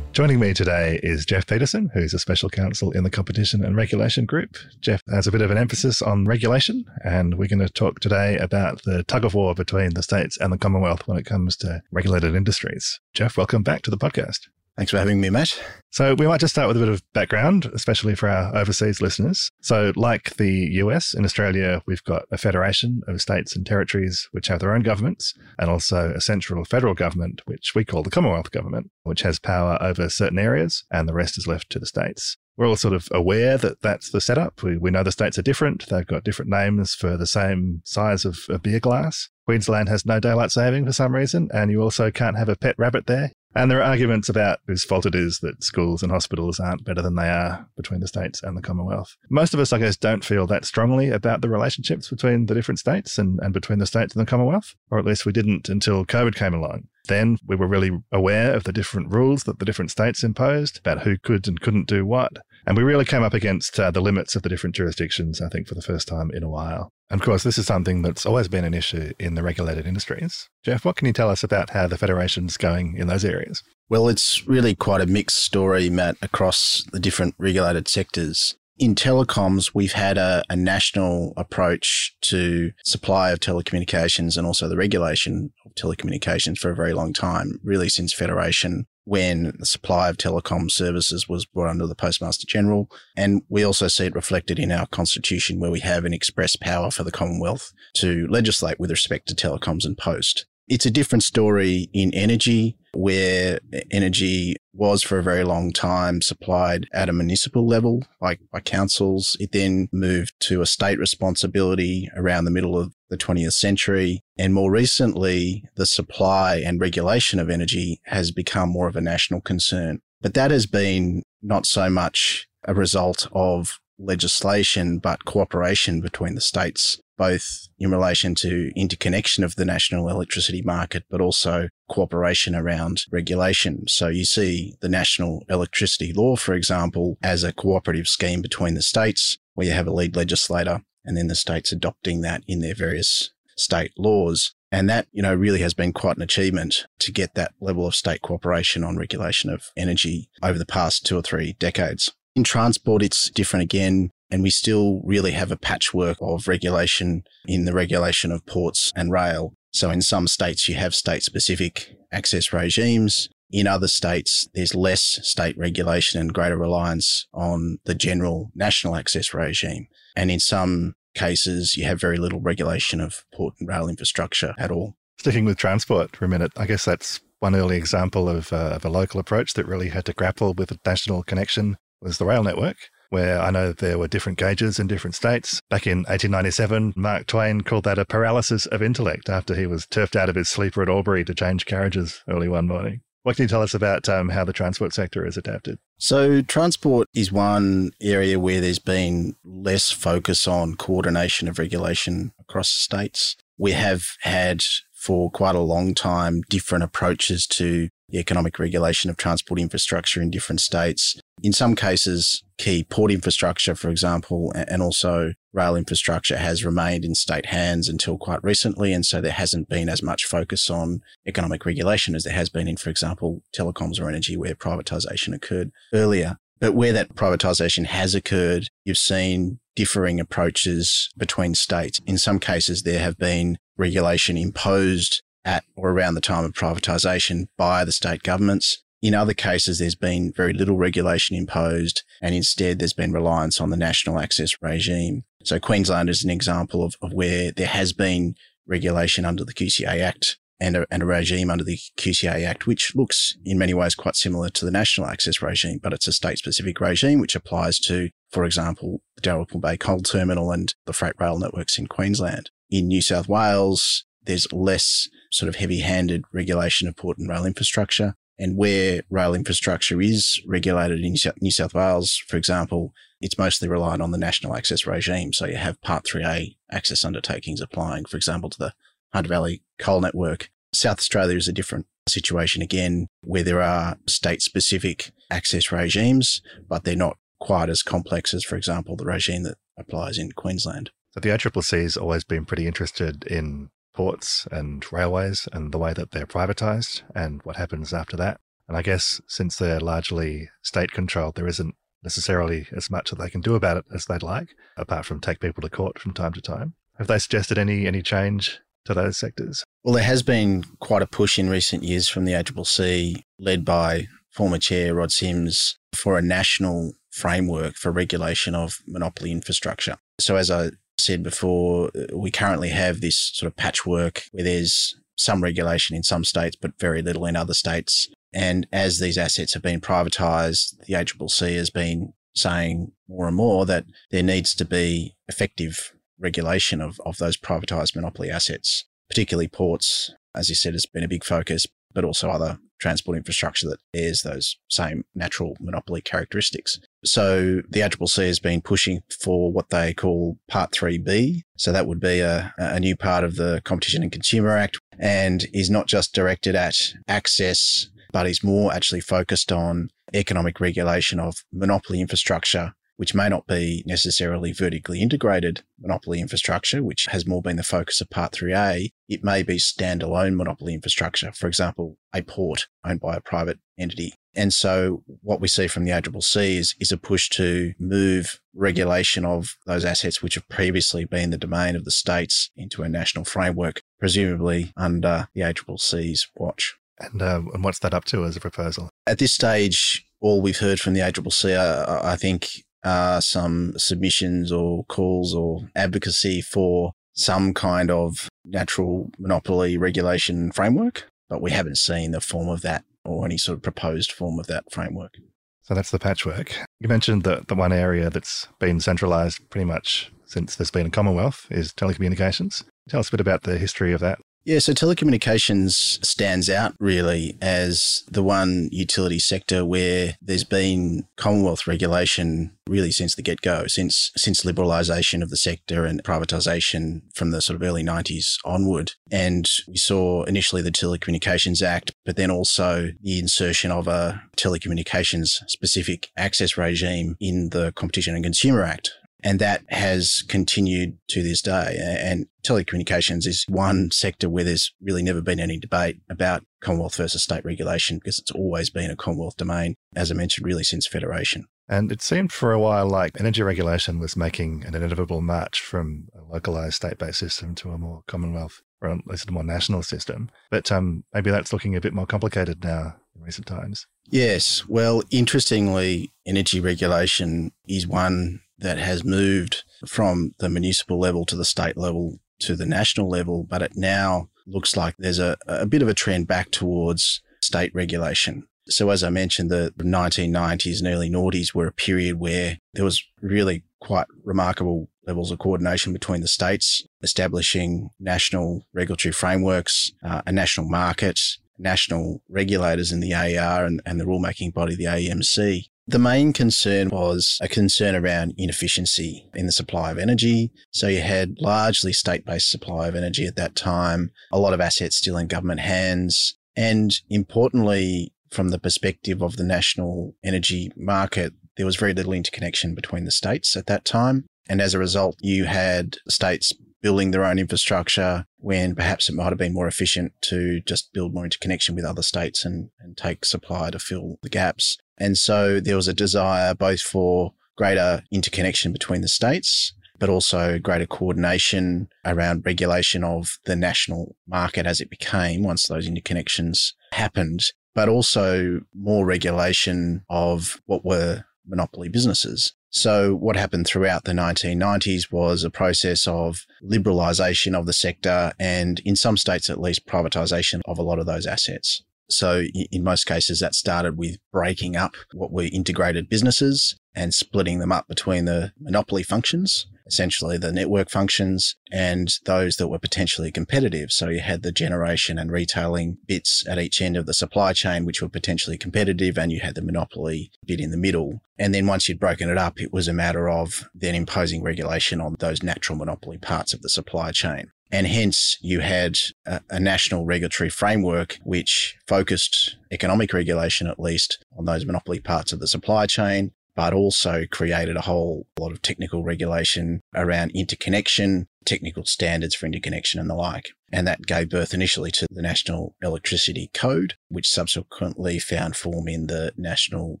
Joining 0.18 0.40
me 0.40 0.52
today 0.52 0.98
is 1.00 1.24
Geoff 1.24 1.46
Petersen, 1.46 1.92
who's 1.94 2.12
a 2.12 2.18
special 2.18 2.50
counsel 2.50 2.90
in 2.90 3.04
the 3.04 3.08
Competition 3.08 3.64
and 3.64 3.76
Regulation 3.76 4.26
Group. 4.26 4.56
Geoff 4.80 5.00
has 5.08 5.28
a 5.28 5.30
bit 5.30 5.42
of 5.42 5.52
an 5.52 5.58
emphasis 5.58 6.02
on 6.02 6.24
regulation, 6.24 6.84
and 7.04 7.38
we're 7.38 7.46
going 7.46 7.60
to 7.60 7.68
talk 7.68 8.00
today 8.00 8.36
about 8.36 8.82
the 8.82 9.04
tug 9.04 9.24
of 9.24 9.34
war 9.34 9.54
between 9.54 9.94
the 9.94 10.02
states 10.02 10.36
and 10.36 10.52
the 10.52 10.58
Commonwealth 10.58 11.06
when 11.06 11.18
it 11.18 11.24
comes 11.24 11.56
to 11.58 11.82
regulated 11.92 12.34
industries. 12.34 12.98
Geoff, 13.14 13.36
welcome 13.36 13.62
back 13.62 13.82
to 13.82 13.92
the 13.92 13.96
podcast. 13.96 14.48
Thanks 14.78 14.92
for 14.92 14.98
having 14.98 15.20
me, 15.20 15.28
Matt. 15.28 15.60
So, 15.90 16.14
we 16.14 16.28
might 16.28 16.38
just 16.38 16.54
start 16.54 16.68
with 16.68 16.76
a 16.76 16.80
bit 16.80 16.88
of 16.88 17.02
background, 17.12 17.68
especially 17.74 18.14
for 18.14 18.28
our 18.28 18.54
overseas 18.54 19.02
listeners. 19.02 19.50
So, 19.60 19.92
like 19.96 20.36
the 20.36 20.68
US, 20.74 21.14
in 21.14 21.24
Australia, 21.24 21.82
we've 21.84 22.04
got 22.04 22.26
a 22.30 22.38
federation 22.38 23.00
of 23.08 23.20
states 23.20 23.56
and 23.56 23.66
territories 23.66 24.28
which 24.30 24.46
have 24.46 24.60
their 24.60 24.72
own 24.72 24.82
governments, 24.82 25.34
and 25.58 25.68
also 25.68 26.12
a 26.14 26.20
central 26.20 26.64
federal 26.64 26.94
government, 26.94 27.42
which 27.46 27.72
we 27.74 27.84
call 27.84 28.04
the 28.04 28.10
Commonwealth 28.10 28.52
Government, 28.52 28.92
which 29.02 29.22
has 29.22 29.40
power 29.40 29.78
over 29.80 30.08
certain 30.08 30.38
areas, 30.38 30.84
and 30.92 31.08
the 31.08 31.14
rest 31.14 31.38
is 31.38 31.48
left 31.48 31.70
to 31.70 31.80
the 31.80 31.86
states. 31.86 32.36
We're 32.56 32.68
all 32.68 32.76
sort 32.76 32.94
of 32.94 33.08
aware 33.10 33.58
that 33.58 33.82
that's 33.82 34.12
the 34.12 34.20
setup. 34.20 34.62
We, 34.62 34.76
we 34.76 34.92
know 34.92 35.02
the 35.02 35.10
states 35.10 35.38
are 35.40 35.42
different. 35.42 35.88
They've 35.88 36.06
got 36.06 36.22
different 36.22 36.52
names 36.52 36.94
for 36.94 37.16
the 37.16 37.26
same 37.26 37.82
size 37.84 38.24
of 38.24 38.38
a 38.48 38.60
beer 38.60 38.78
glass. 38.78 39.28
Queensland 39.44 39.88
has 39.88 40.06
no 40.06 40.20
daylight 40.20 40.52
saving 40.52 40.86
for 40.86 40.92
some 40.92 41.16
reason, 41.16 41.48
and 41.52 41.72
you 41.72 41.82
also 41.82 42.12
can't 42.12 42.38
have 42.38 42.48
a 42.48 42.56
pet 42.56 42.76
rabbit 42.78 43.06
there. 43.06 43.32
And 43.54 43.70
there 43.70 43.78
are 43.78 43.90
arguments 43.90 44.28
about 44.28 44.60
whose 44.66 44.84
fault 44.84 45.06
it 45.06 45.14
is 45.14 45.40
that 45.40 45.64
schools 45.64 46.02
and 46.02 46.12
hospitals 46.12 46.60
aren't 46.60 46.84
better 46.84 47.02
than 47.02 47.16
they 47.16 47.28
are 47.28 47.68
between 47.76 48.00
the 48.00 48.08
states 48.08 48.42
and 48.42 48.56
the 48.56 48.62
Commonwealth. 48.62 49.16
Most 49.30 49.54
of 49.54 49.60
us, 49.60 49.72
I 49.72 49.78
guess, 49.78 49.96
don't 49.96 50.24
feel 50.24 50.46
that 50.46 50.64
strongly 50.64 51.08
about 51.08 51.40
the 51.40 51.48
relationships 51.48 52.10
between 52.10 52.46
the 52.46 52.54
different 52.54 52.78
states 52.78 53.18
and, 53.18 53.40
and 53.40 53.54
between 53.54 53.78
the 53.78 53.86
states 53.86 54.14
and 54.14 54.20
the 54.20 54.30
Commonwealth, 54.30 54.74
or 54.90 54.98
at 54.98 55.04
least 55.04 55.26
we 55.26 55.32
didn't 55.32 55.68
until 55.68 56.04
COVID 56.04 56.34
came 56.34 56.54
along. 56.54 56.88
Then 57.08 57.38
we 57.46 57.56
were 57.56 57.66
really 57.66 57.90
aware 58.12 58.54
of 58.54 58.64
the 58.64 58.72
different 58.72 59.10
rules 59.10 59.44
that 59.44 59.58
the 59.58 59.64
different 59.64 59.90
states 59.90 60.22
imposed 60.22 60.78
about 60.78 61.02
who 61.02 61.16
could 61.16 61.48
and 61.48 61.60
couldn't 61.60 61.88
do 61.88 62.04
what. 62.04 62.38
And 62.68 62.76
we 62.76 62.82
really 62.82 63.06
came 63.06 63.22
up 63.22 63.32
against 63.32 63.80
uh, 63.80 63.90
the 63.90 64.02
limits 64.02 64.36
of 64.36 64.42
the 64.42 64.50
different 64.50 64.76
jurisdictions, 64.76 65.40
I 65.40 65.48
think, 65.48 65.66
for 65.66 65.74
the 65.74 65.80
first 65.80 66.06
time 66.06 66.30
in 66.34 66.42
a 66.42 66.50
while. 66.50 66.90
And 67.08 67.18
of 67.18 67.24
course, 67.24 67.42
this 67.42 67.56
is 67.56 67.66
something 67.66 68.02
that's 68.02 68.26
always 68.26 68.46
been 68.46 68.66
an 68.66 68.74
issue 68.74 69.14
in 69.18 69.36
the 69.36 69.42
regulated 69.42 69.86
industries. 69.86 70.50
Geoff, 70.66 70.84
what 70.84 70.96
can 70.96 71.06
you 71.06 71.14
tell 71.14 71.30
us 71.30 71.42
about 71.42 71.70
how 71.70 71.86
the 71.86 71.96
Federation's 71.96 72.58
going 72.58 72.98
in 72.98 73.06
those 73.06 73.24
areas? 73.24 73.62
Well, 73.88 74.06
it's 74.06 74.46
really 74.46 74.74
quite 74.74 75.00
a 75.00 75.06
mixed 75.06 75.38
story, 75.38 75.88
Matt, 75.88 76.18
across 76.20 76.84
the 76.92 77.00
different 77.00 77.36
regulated 77.38 77.88
sectors. 77.88 78.54
In 78.78 78.94
telecoms, 78.94 79.70
we've 79.74 79.92
had 79.92 80.18
a, 80.18 80.44
a, 80.50 80.54
national 80.54 81.32
approach 81.38 82.14
to 82.20 82.72
supply 82.84 83.30
of 83.30 83.40
telecommunications 83.40 84.36
and 84.36 84.46
also 84.46 84.68
the 84.68 84.76
regulation 84.76 85.52
of 85.64 85.74
telecommunications 85.74 86.58
for 86.58 86.70
a 86.70 86.76
very 86.76 86.92
long 86.92 87.14
time, 87.14 87.60
really 87.64 87.88
since 87.88 88.12
Federation 88.12 88.86
when 89.08 89.54
the 89.58 89.64
supply 89.64 90.10
of 90.10 90.18
telecom 90.18 90.70
services 90.70 91.26
was 91.28 91.46
brought 91.46 91.70
under 91.70 91.86
the 91.86 91.94
Postmaster 91.94 92.46
General. 92.46 92.90
And 93.16 93.42
we 93.48 93.64
also 93.64 93.88
see 93.88 94.04
it 94.04 94.14
reflected 94.14 94.58
in 94.58 94.70
our 94.70 94.86
constitution 94.86 95.58
where 95.58 95.70
we 95.70 95.80
have 95.80 96.04
an 96.04 96.12
express 96.12 96.56
power 96.56 96.90
for 96.90 97.04
the 97.04 97.10
Commonwealth 97.10 97.72
to 97.94 98.26
legislate 98.28 98.78
with 98.78 98.90
respect 98.90 99.26
to 99.28 99.34
telecoms 99.34 99.86
and 99.86 99.96
post. 99.96 100.44
It's 100.68 100.86
a 100.86 100.90
different 100.90 101.22
story 101.22 101.88
in 101.94 102.12
energy, 102.12 102.76
where 102.92 103.58
energy 103.90 104.56
was 104.74 105.02
for 105.02 105.18
a 105.18 105.22
very 105.22 105.42
long 105.42 105.72
time 105.72 106.20
supplied 106.20 106.86
at 106.92 107.08
a 107.08 107.12
municipal 107.12 107.66
level 107.66 108.02
like 108.20 108.40
by 108.52 108.60
councils. 108.60 109.34
It 109.40 109.52
then 109.52 109.88
moved 109.92 110.34
to 110.40 110.60
a 110.60 110.66
state 110.66 110.98
responsibility 110.98 112.10
around 112.14 112.44
the 112.44 112.50
middle 112.50 112.78
of 112.78 112.94
the 113.08 113.16
20th 113.16 113.54
century. 113.54 114.20
And 114.36 114.52
more 114.52 114.70
recently, 114.70 115.64
the 115.76 115.86
supply 115.86 116.56
and 116.56 116.80
regulation 116.80 117.40
of 117.40 117.48
energy 117.48 118.00
has 118.04 118.30
become 118.30 118.68
more 118.68 118.88
of 118.88 118.96
a 118.96 119.00
national 119.00 119.40
concern. 119.40 120.00
But 120.20 120.34
that 120.34 120.50
has 120.50 120.66
been 120.66 121.22
not 121.40 121.64
so 121.64 121.88
much 121.88 122.46
a 122.64 122.74
result 122.74 123.26
of 123.32 123.78
legislation, 123.98 124.98
but 124.98 125.24
cooperation 125.24 126.00
between 126.00 126.34
the 126.34 126.40
states 126.40 127.00
both 127.18 127.68
in 127.78 127.90
relation 127.90 128.34
to 128.36 128.70
interconnection 128.74 129.44
of 129.44 129.56
the 129.56 129.64
national 129.64 130.08
electricity 130.08 130.62
market, 130.62 131.04
but 131.10 131.20
also 131.20 131.68
cooperation 131.90 132.54
around 132.54 133.02
regulation. 133.10 133.86
So 133.88 134.08
you 134.08 134.24
see 134.24 134.74
the 134.80 134.88
national 134.88 135.44
electricity 135.50 136.12
law, 136.12 136.36
for 136.36 136.54
example, 136.54 137.18
as 137.22 137.42
a 137.42 137.52
cooperative 137.52 138.08
scheme 138.08 138.40
between 138.40 138.74
the 138.74 138.82
states 138.82 139.36
where 139.54 139.66
you 139.66 139.72
have 139.72 139.88
a 139.88 139.92
lead 139.92 140.16
legislator 140.16 140.82
and 141.04 141.16
then 141.16 141.26
the 141.26 141.34
states 141.34 141.72
adopting 141.72 142.22
that 142.22 142.42
in 142.46 142.60
their 142.60 142.74
various 142.74 143.32
state 143.56 143.92
laws. 143.98 144.54
And 144.70 144.88
that, 144.90 145.08
you 145.10 145.22
know, 145.22 145.34
really 145.34 145.60
has 145.60 145.72
been 145.72 145.94
quite 145.94 146.16
an 146.16 146.22
achievement 146.22 146.86
to 146.98 147.10
get 147.10 147.34
that 147.34 147.52
level 147.58 147.86
of 147.86 147.94
state 147.94 148.20
cooperation 148.20 148.84
on 148.84 148.98
regulation 148.98 149.50
of 149.50 149.70
energy 149.76 150.28
over 150.42 150.58
the 150.58 150.66
past 150.66 151.06
two 151.06 151.16
or 151.16 151.22
three 151.22 151.54
decades. 151.54 152.12
In 152.38 152.44
transport, 152.44 153.02
it's 153.02 153.30
different 153.30 153.64
again. 153.64 154.12
And 154.30 154.44
we 154.44 154.50
still 154.50 155.00
really 155.02 155.32
have 155.32 155.50
a 155.50 155.56
patchwork 155.56 156.18
of 156.20 156.46
regulation 156.46 157.24
in 157.48 157.64
the 157.64 157.72
regulation 157.72 158.30
of 158.30 158.46
ports 158.46 158.92
and 158.94 159.10
rail. 159.10 159.54
So 159.72 159.90
in 159.90 160.02
some 160.02 160.28
states, 160.28 160.68
you 160.68 160.76
have 160.76 160.94
state 160.94 161.24
specific 161.24 161.96
access 162.12 162.52
regimes. 162.52 163.28
In 163.50 163.66
other 163.66 163.88
states, 163.88 164.48
there's 164.54 164.76
less 164.76 165.18
state 165.28 165.58
regulation 165.58 166.20
and 166.20 166.32
greater 166.32 166.56
reliance 166.56 167.26
on 167.34 167.78
the 167.86 167.94
general 167.96 168.52
national 168.54 168.94
access 168.94 169.34
regime. 169.34 169.88
And 170.14 170.30
in 170.30 170.38
some 170.38 170.94
cases, 171.16 171.76
you 171.76 171.86
have 171.86 172.00
very 172.00 172.18
little 172.18 172.40
regulation 172.40 173.00
of 173.00 173.24
port 173.34 173.54
and 173.58 173.68
rail 173.68 173.88
infrastructure 173.88 174.54
at 174.60 174.70
all. 174.70 174.94
Sticking 175.18 175.44
with 175.44 175.56
transport 175.56 176.14
for 176.14 176.24
a 176.24 176.28
minute, 176.28 176.52
I 176.56 176.66
guess 176.66 176.84
that's 176.84 177.18
one 177.40 177.56
early 177.56 177.76
example 177.76 178.28
of, 178.28 178.52
uh, 178.52 178.74
of 178.76 178.84
a 178.84 178.90
local 178.90 179.18
approach 179.18 179.54
that 179.54 179.66
really 179.66 179.88
had 179.88 180.04
to 180.04 180.12
grapple 180.12 180.54
with 180.54 180.70
a 180.70 180.78
national 180.86 181.24
connection 181.24 181.78
was 182.00 182.18
the 182.18 182.26
rail 182.26 182.42
network 182.42 182.76
where 183.10 183.40
I 183.40 183.50
know 183.50 183.72
there 183.72 183.98
were 183.98 184.08
different 184.08 184.38
gauges 184.38 184.78
in 184.78 184.86
different 184.86 185.14
states. 185.14 185.62
Back 185.70 185.86
in 185.86 185.98
1897, 186.00 186.94
Mark 186.96 187.26
Twain 187.26 187.62
called 187.62 187.84
that 187.84 187.98
a 187.98 188.04
paralysis 188.04 188.66
of 188.66 188.82
intellect 188.82 189.28
after 189.28 189.54
he 189.54 189.66
was 189.66 189.86
turfed 189.86 190.16
out 190.16 190.28
of 190.28 190.36
his 190.36 190.48
sleeper 190.48 190.82
at 190.82 190.88
Albury 190.88 191.24
to 191.24 191.34
change 191.34 191.66
carriages 191.66 192.22
early 192.28 192.48
one 192.48 192.66
morning. 192.66 193.00
What 193.22 193.36
can 193.36 193.44
you 193.44 193.48
tell 193.48 193.62
us 193.62 193.74
about 193.74 194.08
um, 194.08 194.30
how 194.30 194.44
the 194.44 194.52
transport 194.52 194.94
sector 194.94 195.26
is 195.26 195.36
adapted? 195.36 195.78
So, 195.98 196.40
transport 196.40 197.08
is 197.14 197.32
one 197.32 197.90
area 198.00 198.38
where 198.38 198.60
there's 198.60 198.78
been 198.78 199.34
less 199.44 199.90
focus 199.90 200.46
on 200.46 200.76
coordination 200.76 201.48
of 201.48 201.58
regulation 201.58 202.32
across 202.38 202.68
states. 202.68 203.36
We 203.58 203.72
have 203.72 204.04
had 204.20 204.62
for 204.94 205.30
quite 205.30 205.56
a 205.56 205.60
long 205.60 205.94
time 205.94 206.42
different 206.48 206.84
approaches 206.84 207.46
to 207.48 207.88
the 208.08 208.18
economic 208.18 208.58
regulation 208.58 209.10
of 209.10 209.16
transport 209.16 209.60
infrastructure 209.60 210.20
in 210.20 210.30
different 210.30 210.60
states. 210.60 211.20
In 211.42 211.52
some 211.52 211.76
cases, 211.76 212.42
key 212.56 212.84
port 212.84 213.12
infrastructure, 213.12 213.74
for 213.74 213.90
example, 213.90 214.52
and 214.54 214.82
also 214.82 215.34
rail 215.52 215.76
infrastructure 215.76 216.36
has 216.36 216.64
remained 216.64 217.04
in 217.04 217.14
state 217.14 217.46
hands 217.46 217.88
until 217.88 218.18
quite 218.18 218.42
recently. 218.42 218.92
And 218.92 219.04
so 219.04 219.20
there 219.20 219.32
hasn't 219.32 219.68
been 219.68 219.88
as 219.88 220.02
much 220.02 220.24
focus 220.24 220.70
on 220.70 221.02
economic 221.26 221.64
regulation 221.66 222.14
as 222.14 222.24
there 222.24 222.32
has 222.32 222.48
been 222.48 222.68
in, 222.68 222.76
for 222.76 222.90
example, 222.90 223.42
telecoms 223.56 224.00
or 224.00 224.08
energy 224.08 224.36
where 224.36 224.54
privatization 224.54 225.34
occurred 225.34 225.70
earlier. 225.92 226.38
But 226.60 226.74
where 226.74 226.92
that 226.92 227.14
privatization 227.14 227.86
has 227.86 228.14
occurred, 228.14 228.68
you've 228.84 228.98
seen 228.98 229.60
differing 229.76 230.18
approaches 230.18 231.08
between 231.16 231.54
states. 231.54 232.00
In 232.04 232.18
some 232.18 232.40
cases, 232.40 232.82
there 232.82 232.98
have 232.98 233.16
been 233.16 233.58
regulation 233.76 234.36
imposed 234.36 235.22
at 235.48 235.64
or 235.74 235.90
around 235.90 236.14
the 236.14 236.20
time 236.20 236.44
of 236.44 236.52
privatisation 236.52 237.48
by 237.56 237.84
the 237.84 237.90
state 237.90 238.22
governments. 238.22 238.82
In 239.00 239.14
other 239.14 239.32
cases, 239.32 239.78
there's 239.78 239.94
been 239.94 240.32
very 240.32 240.52
little 240.52 240.76
regulation 240.76 241.36
imposed, 241.36 242.02
and 242.20 242.34
instead 242.34 242.78
there's 242.78 242.92
been 242.92 243.12
reliance 243.12 243.60
on 243.60 243.70
the 243.70 243.76
national 243.76 244.20
access 244.20 244.52
regime. 244.60 245.24
So 245.44 245.58
Queensland 245.58 246.10
is 246.10 246.22
an 246.22 246.30
example 246.30 246.84
of, 246.84 246.96
of 247.00 247.12
where 247.12 247.50
there 247.50 247.68
has 247.68 247.92
been 247.92 248.34
regulation 248.66 249.24
under 249.24 249.44
the 249.44 249.54
QCA 249.54 250.00
Act 250.00 250.36
and 250.60 250.76
a, 250.76 250.86
and 250.90 251.02
a 251.02 251.06
regime 251.06 251.48
under 251.48 251.64
the 251.64 251.78
QCA 251.96 252.44
Act, 252.44 252.66
which 252.66 252.94
looks 252.94 253.36
in 253.44 253.56
many 253.56 253.72
ways 253.72 253.94
quite 253.94 254.16
similar 254.16 254.50
to 254.50 254.64
the 254.64 254.70
national 254.70 255.06
access 255.06 255.40
regime, 255.40 255.78
but 255.82 255.92
it's 255.92 256.08
a 256.08 256.12
state 256.12 256.38
specific 256.38 256.80
regime 256.80 257.20
which 257.20 257.36
applies 257.36 257.78
to, 257.78 258.10
for 258.30 258.44
example, 258.44 259.00
the 259.14 259.22
Dalrymple 259.22 259.60
Bay 259.60 259.76
Coal 259.78 260.00
Terminal 260.00 260.50
and 260.50 260.74
the 260.84 260.92
freight 260.92 261.14
rail 261.18 261.38
networks 261.38 261.78
in 261.78 261.86
Queensland. 261.86 262.50
In 262.68 262.88
New 262.88 263.00
South 263.00 263.28
Wales, 263.28 264.04
there's 264.28 264.52
less 264.52 265.08
sort 265.32 265.48
of 265.48 265.56
heavy 265.56 265.80
handed 265.80 266.22
regulation 266.32 266.86
of 266.86 266.96
port 266.96 267.18
and 267.18 267.28
rail 267.28 267.44
infrastructure. 267.44 268.14
And 268.38 268.56
where 268.56 269.02
rail 269.10 269.34
infrastructure 269.34 270.00
is 270.00 270.40
regulated 270.46 271.00
in 271.00 271.16
New 271.40 271.50
South 271.50 271.74
Wales, 271.74 272.22
for 272.28 272.36
example, 272.36 272.92
it's 273.20 273.38
mostly 273.38 273.68
reliant 273.68 274.00
on 274.00 274.12
the 274.12 274.18
national 274.18 274.54
access 274.54 274.86
regime. 274.86 275.32
So 275.32 275.46
you 275.46 275.56
have 275.56 275.80
Part 275.80 276.04
3A 276.04 276.56
access 276.70 277.04
undertakings 277.04 277.60
applying, 277.60 278.04
for 278.04 278.16
example, 278.16 278.48
to 278.50 278.58
the 278.58 278.74
Hunter 279.12 279.28
Valley 279.28 279.62
Coal 279.80 280.00
Network. 280.00 280.50
South 280.72 280.98
Australia 280.98 281.36
is 281.36 281.48
a 281.48 281.52
different 281.52 281.86
situation 282.08 282.62
again, 282.62 283.08
where 283.22 283.42
there 283.42 283.62
are 283.62 283.96
state 284.06 284.42
specific 284.42 285.10
access 285.30 285.72
regimes, 285.72 286.40
but 286.68 286.84
they're 286.84 286.94
not 286.94 287.16
quite 287.40 287.70
as 287.70 287.82
complex 287.82 288.32
as, 288.34 288.44
for 288.44 288.56
example, 288.56 288.94
the 288.94 289.04
regime 289.04 289.42
that 289.44 289.56
applies 289.76 290.18
in 290.18 290.32
Queensland. 290.32 290.90
So 291.12 291.20
the 291.20 291.30
ACCC 291.30 291.82
has 291.82 291.96
always 291.96 292.22
been 292.22 292.44
pretty 292.44 292.66
interested 292.66 293.24
in 293.24 293.70
ports 293.98 294.46
and 294.52 294.86
railways 294.92 295.48
and 295.52 295.72
the 295.72 295.78
way 295.78 295.92
that 295.92 296.12
they're 296.12 296.24
privatized 296.24 297.02
and 297.16 297.42
what 297.42 297.56
happens 297.56 297.92
after 297.92 298.16
that. 298.16 298.40
And 298.68 298.76
I 298.76 298.82
guess 298.82 299.20
since 299.26 299.56
they're 299.56 299.80
largely 299.80 300.50
state 300.62 300.92
controlled, 300.92 301.34
there 301.34 301.48
isn't 301.48 301.74
necessarily 302.04 302.68
as 302.70 302.92
much 302.92 303.10
that 303.10 303.18
they 303.18 303.28
can 303.28 303.40
do 303.40 303.56
about 303.56 303.76
it 303.76 303.86
as 303.92 304.04
they'd 304.04 304.22
like, 304.22 304.50
apart 304.76 305.04
from 305.04 305.20
take 305.20 305.40
people 305.40 305.62
to 305.62 305.68
court 305.68 305.98
from 305.98 306.14
time 306.14 306.32
to 306.34 306.40
time. 306.40 306.74
Have 306.98 307.08
they 307.08 307.18
suggested 307.18 307.58
any 307.58 307.88
any 307.88 308.00
change 308.00 308.60
to 308.84 308.94
those 308.94 309.16
sectors? 309.16 309.64
Well, 309.82 309.96
there 309.96 310.04
has 310.04 310.22
been 310.22 310.62
quite 310.78 311.02
a 311.02 311.08
push 311.08 311.36
in 311.36 311.50
recent 311.50 311.82
years 311.82 312.08
from 312.08 312.24
the 312.24 312.34
ACCC, 312.34 313.24
led 313.40 313.64
by 313.64 314.06
former 314.30 314.58
chair 314.58 314.94
Rod 314.94 315.10
Sims, 315.10 315.76
for 315.92 316.16
a 316.16 316.22
national 316.22 316.92
framework 317.10 317.74
for 317.74 317.90
regulation 317.90 318.54
of 318.54 318.78
monopoly 318.86 319.32
infrastructure. 319.32 319.96
So, 320.20 320.36
as 320.36 320.52
I 320.52 320.70
said 321.00 321.22
before, 321.22 321.90
uh, 321.94 322.16
we 322.16 322.30
currently 322.30 322.70
have 322.70 323.00
this 323.00 323.30
sort 323.34 323.50
of 323.50 323.56
patchwork 323.56 324.24
where 324.32 324.44
there's 324.44 324.96
some 325.16 325.42
regulation 325.42 325.96
in 325.96 326.02
some 326.02 326.24
states, 326.24 326.56
but 326.60 326.78
very 326.78 327.02
little 327.02 327.26
in 327.26 327.36
other 327.36 327.54
states. 327.54 328.08
And 328.32 328.66
as 328.72 328.98
these 328.98 329.18
assets 329.18 329.54
have 329.54 329.62
been 329.62 329.80
privatised, 329.80 330.78
the 330.86 330.94
ACCC 330.94 331.56
has 331.56 331.70
been 331.70 332.12
saying 332.34 332.92
more 333.08 333.26
and 333.26 333.36
more 333.36 333.66
that 333.66 333.86
there 334.10 334.22
needs 334.22 334.54
to 334.54 334.64
be 334.64 335.16
effective 335.28 335.92
regulation 336.18 336.80
of, 336.80 337.00
of 337.04 337.16
those 337.18 337.36
privatised 337.36 337.96
monopoly 337.96 338.30
assets, 338.30 338.84
particularly 339.08 339.48
ports, 339.48 340.12
as 340.34 340.48
you 340.48 340.54
said, 340.54 340.74
has 340.74 340.86
been 340.86 341.04
a 341.04 341.08
big 341.08 341.24
focus, 341.24 341.66
but 341.98 342.04
also 342.04 342.30
other 342.30 342.60
transport 342.78 343.16
infrastructure 343.16 343.68
that 343.68 343.80
bears 343.92 344.22
those 344.22 344.56
same 344.68 345.04
natural 345.16 345.56
monopoly 345.58 346.00
characteristics. 346.00 346.78
So 347.04 347.60
the 347.68 347.80
ACCC 347.80 348.28
has 348.28 348.38
been 348.38 348.60
pushing 348.60 349.00
for 349.20 349.50
what 349.50 349.70
they 349.70 349.94
call 349.94 350.38
Part 350.46 350.70
3B. 350.70 351.42
So 351.56 351.72
that 351.72 351.88
would 351.88 351.98
be 351.98 352.20
a, 352.20 352.54
a 352.56 352.78
new 352.78 352.94
part 352.94 353.24
of 353.24 353.34
the 353.34 353.62
Competition 353.64 354.04
and 354.04 354.12
Consumer 354.12 354.56
Act 354.56 354.78
and 354.96 355.46
is 355.52 355.70
not 355.70 355.88
just 355.88 356.14
directed 356.14 356.54
at 356.54 356.76
access, 357.08 357.88
but 358.12 358.28
is 358.28 358.44
more 358.44 358.72
actually 358.72 359.00
focused 359.00 359.50
on 359.50 359.90
economic 360.14 360.60
regulation 360.60 361.18
of 361.18 361.42
monopoly 361.52 362.00
infrastructure 362.00 362.74
which 362.98 363.14
may 363.14 363.28
not 363.28 363.46
be 363.46 363.82
necessarily 363.86 364.52
vertically 364.52 365.00
integrated 365.00 365.62
monopoly 365.80 366.20
infrastructure, 366.20 366.82
which 366.82 367.06
has 367.06 367.26
more 367.26 367.40
been 367.40 367.56
the 367.56 367.62
focus 367.62 368.00
of 368.00 368.10
Part 368.10 368.32
3A. 368.32 368.90
It 369.08 369.22
may 369.22 369.44
be 369.44 369.56
standalone 369.56 370.34
monopoly 370.34 370.74
infrastructure, 370.74 371.30
for 371.32 371.46
example, 371.46 371.96
a 372.12 372.22
port 372.22 372.66
owned 372.84 373.00
by 373.00 373.14
a 373.14 373.20
private 373.20 373.60
entity. 373.78 374.14
And 374.34 374.52
so 374.52 375.04
what 375.22 375.40
we 375.40 375.46
see 375.46 375.68
from 375.68 375.84
the 375.84 375.92
ACCC 375.92 376.56
is, 376.56 376.74
is 376.80 376.90
a 376.90 376.96
push 376.96 377.28
to 377.30 377.72
move 377.78 378.40
regulation 378.52 379.24
of 379.24 379.56
those 379.64 379.84
assets 379.84 380.20
which 380.20 380.34
have 380.34 380.48
previously 380.48 381.04
been 381.04 381.30
the 381.30 381.38
domain 381.38 381.76
of 381.76 381.84
the 381.84 381.92
states 381.92 382.50
into 382.56 382.82
a 382.82 382.88
national 382.88 383.24
framework, 383.24 383.82
presumably 384.00 384.72
under 384.76 385.28
the 385.34 385.42
ACCC's 385.42 386.28
watch. 386.36 386.76
And, 386.98 387.22
uh, 387.22 387.42
and 387.54 387.62
what's 387.62 387.78
that 387.78 387.94
up 387.94 388.04
to 388.06 388.24
as 388.24 388.36
a 388.36 388.40
proposal? 388.40 388.90
At 389.06 389.18
this 389.18 389.32
stage, 389.32 390.04
all 390.20 390.42
we've 390.42 390.58
heard 390.58 390.80
from 390.80 390.94
the 390.94 391.00
ACCC, 391.00 391.56
uh, 391.56 392.00
I 392.02 392.16
think, 392.16 392.64
uh, 392.84 393.20
some 393.20 393.74
submissions 393.76 394.52
or 394.52 394.84
calls 394.84 395.34
or 395.34 395.68
advocacy 395.74 396.40
for 396.40 396.92
some 397.12 397.52
kind 397.52 397.90
of 397.90 398.28
natural 398.44 399.10
monopoly 399.18 399.76
regulation 399.76 400.52
framework, 400.52 401.06
but 401.28 401.42
we 401.42 401.50
haven't 401.50 401.78
seen 401.78 402.12
the 402.12 402.20
form 402.20 402.48
of 402.48 402.62
that 402.62 402.84
or 403.04 403.24
any 403.24 403.38
sort 403.38 403.56
of 403.56 403.62
proposed 403.62 404.12
form 404.12 404.38
of 404.38 404.46
that 404.46 404.64
framework. 404.70 405.14
So 405.62 405.74
that's 405.74 405.90
the 405.90 405.98
patchwork. 405.98 406.56
You 406.80 406.88
mentioned 406.88 407.24
that 407.24 407.48
the 407.48 407.54
one 407.54 407.72
area 407.72 408.08
that's 408.08 408.48
been 408.58 408.80
centralised 408.80 409.50
pretty 409.50 409.66
much 409.66 410.10
since 410.24 410.56
there's 410.56 410.70
been 410.70 410.86
a 410.86 410.90
Commonwealth 410.90 411.46
is 411.50 411.72
telecommunications. 411.72 412.64
Tell 412.88 413.00
us 413.00 413.08
a 413.08 413.10
bit 413.10 413.20
about 413.20 413.42
the 413.42 413.58
history 413.58 413.92
of 413.92 414.00
that. 414.00 414.18
Yeah, 414.44 414.60
so 414.60 414.72
telecommunications 414.72 416.02
stands 416.04 416.48
out 416.48 416.74
really 416.80 417.36
as 417.42 418.04
the 418.10 418.22
one 418.22 418.70
utility 418.72 419.18
sector 419.18 419.62
where 419.64 420.16
there's 420.22 420.44
been 420.44 421.06
Commonwealth 421.16 421.66
regulation 421.66 422.56
really 422.66 422.90
since 422.90 423.14
the 423.14 423.22
get 423.22 423.42
go, 423.42 423.66
since 423.66 424.10
since 424.16 424.44
liberalisation 424.44 425.22
of 425.22 425.30
the 425.30 425.36
sector 425.36 425.84
and 425.84 426.02
privatisation 426.02 427.02
from 427.14 427.30
the 427.30 427.42
sort 427.42 427.56
of 427.56 427.62
early 427.62 427.82
90s 427.82 428.36
onward. 428.44 428.92
And 429.10 429.48
we 429.66 429.76
saw 429.76 430.24
initially 430.24 430.62
the 430.62 430.70
Telecommunications 430.70 431.60
Act, 431.60 431.92
but 432.06 432.16
then 432.16 432.30
also 432.30 432.90
the 433.02 433.18
insertion 433.18 433.70
of 433.70 433.86
a 433.86 434.22
telecommunications 434.36 435.42
specific 435.48 436.08
access 436.16 436.56
regime 436.56 437.16
in 437.20 437.50
the 437.50 437.72
Competition 437.72 438.14
and 438.14 438.24
Consumer 438.24 438.62
Act. 438.62 438.92
And 439.22 439.40
that 439.40 439.64
has 439.68 440.22
continued 440.28 440.98
to 441.08 441.22
this 441.22 441.42
day. 441.42 441.76
And 441.80 442.26
telecommunications 442.44 443.26
is 443.26 443.44
one 443.48 443.90
sector 443.90 444.28
where 444.28 444.44
there's 444.44 444.72
really 444.80 445.02
never 445.02 445.20
been 445.20 445.40
any 445.40 445.58
debate 445.58 445.98
about 446.08 446.44
Commonwealth 446.60 446.96
versus 446.96 447.22
state 447.22 447.44
regulation 447.44 447.98
because 447.98 448.18
it's 448.18 448.30
always 448.30 448.70
been 448.70 448.90
a 448.90 448.96
Commonwealth 448.96 449.36
domain, 449.36 449.74
as 449.96 450.10
I 450.10 450.14
mentioned, 450.14 450.46
really 450.46 450.64
since 450.64 450.86
Federation. 450.86 451.46
And 451.68 451.92
it 451.92 452.00
seemed 452.00 452.32
for 452.32 452.52
a 452.52 452.60
while 452.60 452.88
like 452.88 453.20
energy 453.20 453.42
regulation 453.42 453.98
was 453.98 454.16
making 454.16 454.64
an 454.64 454.74
inevitable 454.74 455.20
march 455.20 455.60
from 455.60 456.08
a 456.14 456.22
localized 456.32 456.76
state 456.76 456.98
based 456.98 457.18
system 457.18 457.54
to 457.56 457.70
a 457.70 457.78
more 457.78 458.02
Commonwealth 458.06 458.62
or 458.80 458.90
at 458.90 459.06
least 459.06 459.28
a 459.28 459.32
more 459.32 459.44
national 459.44 459.82
system. 459.82 460.30
But 460.50 460.70
um, 460.70 461.04
maybe 461.12 461.30
that's 461.30 461.52
looking 461.52 461.76
a 461.76 461.80
bit 461.80 461.92
more 461.92 462.06
complicated 462.06 462.62
now 462.64 462.96
in 463.14 463.22
recent 463.22 463.46
times. 463.46 463.86
Yes. 464.06 464.66
Well, 464.68 465.02
interestingly, 465.10 466.12
energy 466.26 466.60
regulation 466.60 467.52
is 467.66 467.86
one 467.86 468.40
that 468.58 468.78
has 468.78 469.04
moved 469.04 469.64
from 469.86 470.34
the 470.38 470.48
municipal 470.48 470.98
level 470.98 471.24
to 471.26 471.36
the 471.36 471.44
state 471.44 471.76
level 471.76 472.18
to 472.40 472.56
the 472.56 472.66
national 472.66 473.08
level, 473.08 473.44
but 473.48 473.62
it 473.62 473.72
now 473.74 474.28
looks 474.46 474.76
like 474.76 474.94
there's 474.98 475.18
a, 475.18 475.36
a 475.46 475.66
bit 475.66 475.82
of 475.82 475.88
a 475.88 475.94
trend 475.94 476.26
back 476.26 476.50
towards 476.50 477.20
state 477.42 477.74
regulation. 477.74 478.46
So, 478.68 478.90
as 478.90 479.02
I 479.02 479.10
mentioned, 479.10 479.50
the 479.50 479.72
1990s 479.78 480.78
and 480.78 480.88
early 480.88 481.10
noughties 481.10 481.54
were 481.54 481.66
a 481.66 481.72
period 481.72 482.18
where 482.18 482.58
there 482.74 482.84
was 482.84 483.02
really 483.22 483.64
quite 483.80 484.06
remarkable 484.24 484.88
levels 485.06 485.30
of 485.30 485.38
coordination 485.38 485.92
between 485.92 486.20
the 486.20 486.28
states, 486.28 486.86
establishing 487.02 487.88
national 487.98 488.66
regulatory 488.74 489.12
frameworks, 489.12 489.92
uh, 490.04 490.20
a 490.26 490.32
national 490.32 490.68
market, 490.68 491.18
national 491.58 492.22
regulators 492.28 492.92
in 492.92 493.00
the 493.00 493.14
AER 493.14 493.64
and, 493.64 493.80
and 493.86 493.98
the 493.98 494.04
rulemaking 494.04 494.52
body, 494.52 494.76
the 494.76 494.84
AEMC. 494.84 495.64
The 495.90 495.98
main 495.98 496.34
concern 496.34 496.90
was 496.90 497.38
a 497.40 497.48
concern 497.48 497.96
around 497.96 498.34
inefficiency 498.36 499.26
in 499.32 499.46
the 499.46 499.52
supply 499.52 499.90
of 499.90 499.96
energy. 499.96 500.52
So 500.70 500.86
you 500.86 501.00
had 501.00 501.38
largely 501.40 501.94
state 501.94 502.26
based 502.26 502.50
supply 502.50 502.88
of 502.88 502.94
energy 502.94 503.26
at 503.26 503.36
that 503.36 503.56
time, 503.56 504.10
a 504.30 504.38
lot 504.38 504.52
of 504.52 504.60
assets 504.60 504.98
still 504.98 505.16
in 505.16 505.28
government 505.28 505.60
hands. 505.60 506.36
And 506.54 507.00
importantly, 507.08 508.12
from 508.30 508.50
the 508.50 508.58
perspective 508.58 509.22
of 509.22 509.38
the 509.38 509.44
national 509.44 510.14
energy 510.22 510.70
market, 510.76 511.32
there 511.56 511.64
was 511.64 511.76
very 511.76 511.94
little 511.94 512.12
interconnection 512.12 512.74
between 512.74 513.06
the 513.06 513.10
states 513.10 513.56
at 513.56 513.64
that 513.68 513.86
time. 513.86 514.26
And 514.46 514.60
as 514.60 514.74
a 514.74 514.78
result, 514.78 515.16
you 515.20 515.46
had 515.46 515.96
states 516.06 516.52
building 516.82 517.12
their 517.12 517.24
own 517.24 517.38
infrastructure 517.38 518.26
when 518.36 518.74
perhaps 518.74 519.08
it 519.08 519.14
might 519.14 519.30
have 519.30 519.38
been 519.38 519.54
more 519.54 519.66
efficient 519.66 520.12
to 520.24 520.60
just 520.60 520.92
build 520.92 521.14
more 521.14 521.24
interconnection 521.24 521.74
with 521.74 521.86
other 521.86 522.02
states 522.02 522.44
and, 522.44 522.68
and 522.78 522.98
take 522.98 523.24
supply 523.24 523.70
to 523.70 523.78
fill 523.78 524.18
the 524.22 524.28
gaps. 524.28 524.76
And 524.98 525.16
so 525.16 525.60
there 525.60 525.76
was 525.76 525.88
a 525.88 525.94
desire 525.94 526.54
both 526.54 526.80
for 526.80 527.34
greater 527.56 528.02
interconnection 528.12 528.72
between 528.72 529.00
the 529.00 529.08
states, 529.08 529.72
but 529.98 530.08
also 530.08 530.58
greater 530.58 530.86
coordination 530.86 531.88
around 532.04 532.46
regulation 532.46 533.02
of 533.02 533.38
the 533.44 533.56
national 533.56 534.16
market 534.26 534.66
as 534.66 534.80
it 534.80 534.90
became 534.90 535.42
once 535.42 535.66
those 535.66 535.88
interconnections 535.88 536.72
happened, 536.92 537.40
but 537.74 537.88
also 537.88 538.60
more 538.74 539.04
regulation 539.04 540.04
of 540.08 540.60
what 540.66 540.84
were 540.84 541.24
monopoly 541.46 541.88
businesses. 541.88 542.52
So 542.70 543.14
what 543.14 543.36
happened 543.36 543.66
throughout 543.66 544.04
the 544.04 544.12
1990s 544.12 545.10
was 545.10 545.42
a 545.42 545.50
process 545.50 546.06
of 546.06 546.44
liberalisation 546.62 547.58
of 547.58 547.66
the 547.66 547.72
sector 547.72 548.32
and 548.38 548.80
in 548.80 548.94
some 548.94 549.16
states 549.16 549.48
at 549.48 549.60
least 549.60 549.86
privatisation 549.86 550.60
of 550.66 550.78
a 550.78 550.82
lot 550.82 550.98
of 550.98 551.06
those 551.06 551.26
assets. 551.26 551.82
So 552.10 552.44
in 552.70 552.82
most 552.82 553.04
cases, 553.04 553.40
that 553.40 553.54
started 553.54 553.98
with 553.98 554.16
breaking 554.32 554.76
up 554.76 554.94
what 555.12 555.32
were 555.32 555.48
integrated 555.52 556.08
businesses 556.08 556.78
and 556.94 557.14
splitting 557.14 557.58
them 557.58 557.72
up 557.72 557.86
between 557.86 558.24
the 558.24 558.52
monopoly 558.58 559.02
functions, 559.02 559.66
essentially 559.86 560.36
the 560.36 560.52
network 560.52 560.90
functions 560.90 561.56
and 561.70 562.08
those 562.24 562.56
that 562.56 562.68
were 562.68 562.78
potentially 562.78 563.30
competitive. 563.30 563.90
So 563.90 564.08
you 564.08 564.20
had 564.20 564.42
the 564.42 564.52
generation 564.52 565.18
and 565.18 565.30
retailing 565.30 565.98
bits 566.06 566.44
at 566.48 566.58
each 566.58 566.80
end 566.80 566.96
of 566.96 567.06
the 567.06 567.14
supply 567.14 567.52
chain, 567.52 567.84
which 567.84 568.02
were 568.02 568.08
potentially 568.08 568.58
competitive, 568.58 569.18
and 569.18 569.32
you 569.32 569.40
had 569.40 569.54
the 569.54 569.62
monopoly 569.62 570.30
bit 570.46 570.60
in 570.60 570.70
the 570.70 570.76
middle. 570.76 571.20
And 571.38 571.54
then 571.54 571.66
once 571.66 571.88
you'd 571.88 572.00
broken 572.00 572.28
it 572.28 572.38
up, 572.38 572.60
it 572.60 572.72
was 572.72 572.88
a 572.88 572.92
matter 572.92 573.28
of 573.28 573.68
then 573.74 573.94
imposing 573.94 574.42
regulation 574.42 575.00
on 575.00 575.16
those 575.18 575.42
natural 575.42 575.78
monopoly 575.78 576.18
parts 576.18 576.52
of 576.52 576.62
the 576.62 576.68
supply 576.68 577.12
chain. 577.12 577.50
And 577.70 577.86
hence 577.86 578.38
you 578.40 578.60
had 578.60 578.98
a, 579.26 579.40
a, 579.50 579.60
national 579.60 580.06
regulatory 580.06 580.48
framework 580.48 581.18
which 581.22 581.76
focused 581.86 582.56
economic 582.70 583.12
regulation, 583.12 583.66
at 583.66 583.78
least, 583.78 584.24
on 584.36 584.46
those 584.46 584.64
monopoly 584.64 585.00
parts 585.00 585.32
of 585.32 585.40
the 585.40 585.46
supply 585.46 585.86
chain, 585.86 586.32
but 586.56 586.72
also 586.72 587.24
created 587.30 587.76
a 587.76 587.82
whole 587.82 588.26
lot 588.38 588.52
of 588.52 588.62
technical 588.62 589.04
regulation 589.04 589.80
around 589.94 590.32
interconnection, 590.34 591.28
technical 591.44 591.84
standards 591.84 592.34
for 592.34 592.46
interconnection 592.46 592.98
and 592.98 593.08
the 593.08 593.14
like. 593.14 593.50
And 593.72 593.86
that 593.86 594.06
gave 594.06 594.30
birth 594.30 594.54
initially 594.54 594.90
to 594.92 595.06
the 595.10 595.22
National 595.22 595.76
Electricity 595.82 596.50
Code, 596.54 596.94
which 597.10 597.28
subsequently 597.30 598.18
found 598.18 598.56
form 598.56 598.88
in 598.88 599.06
the 599.06 599.32
National 599.36 600.00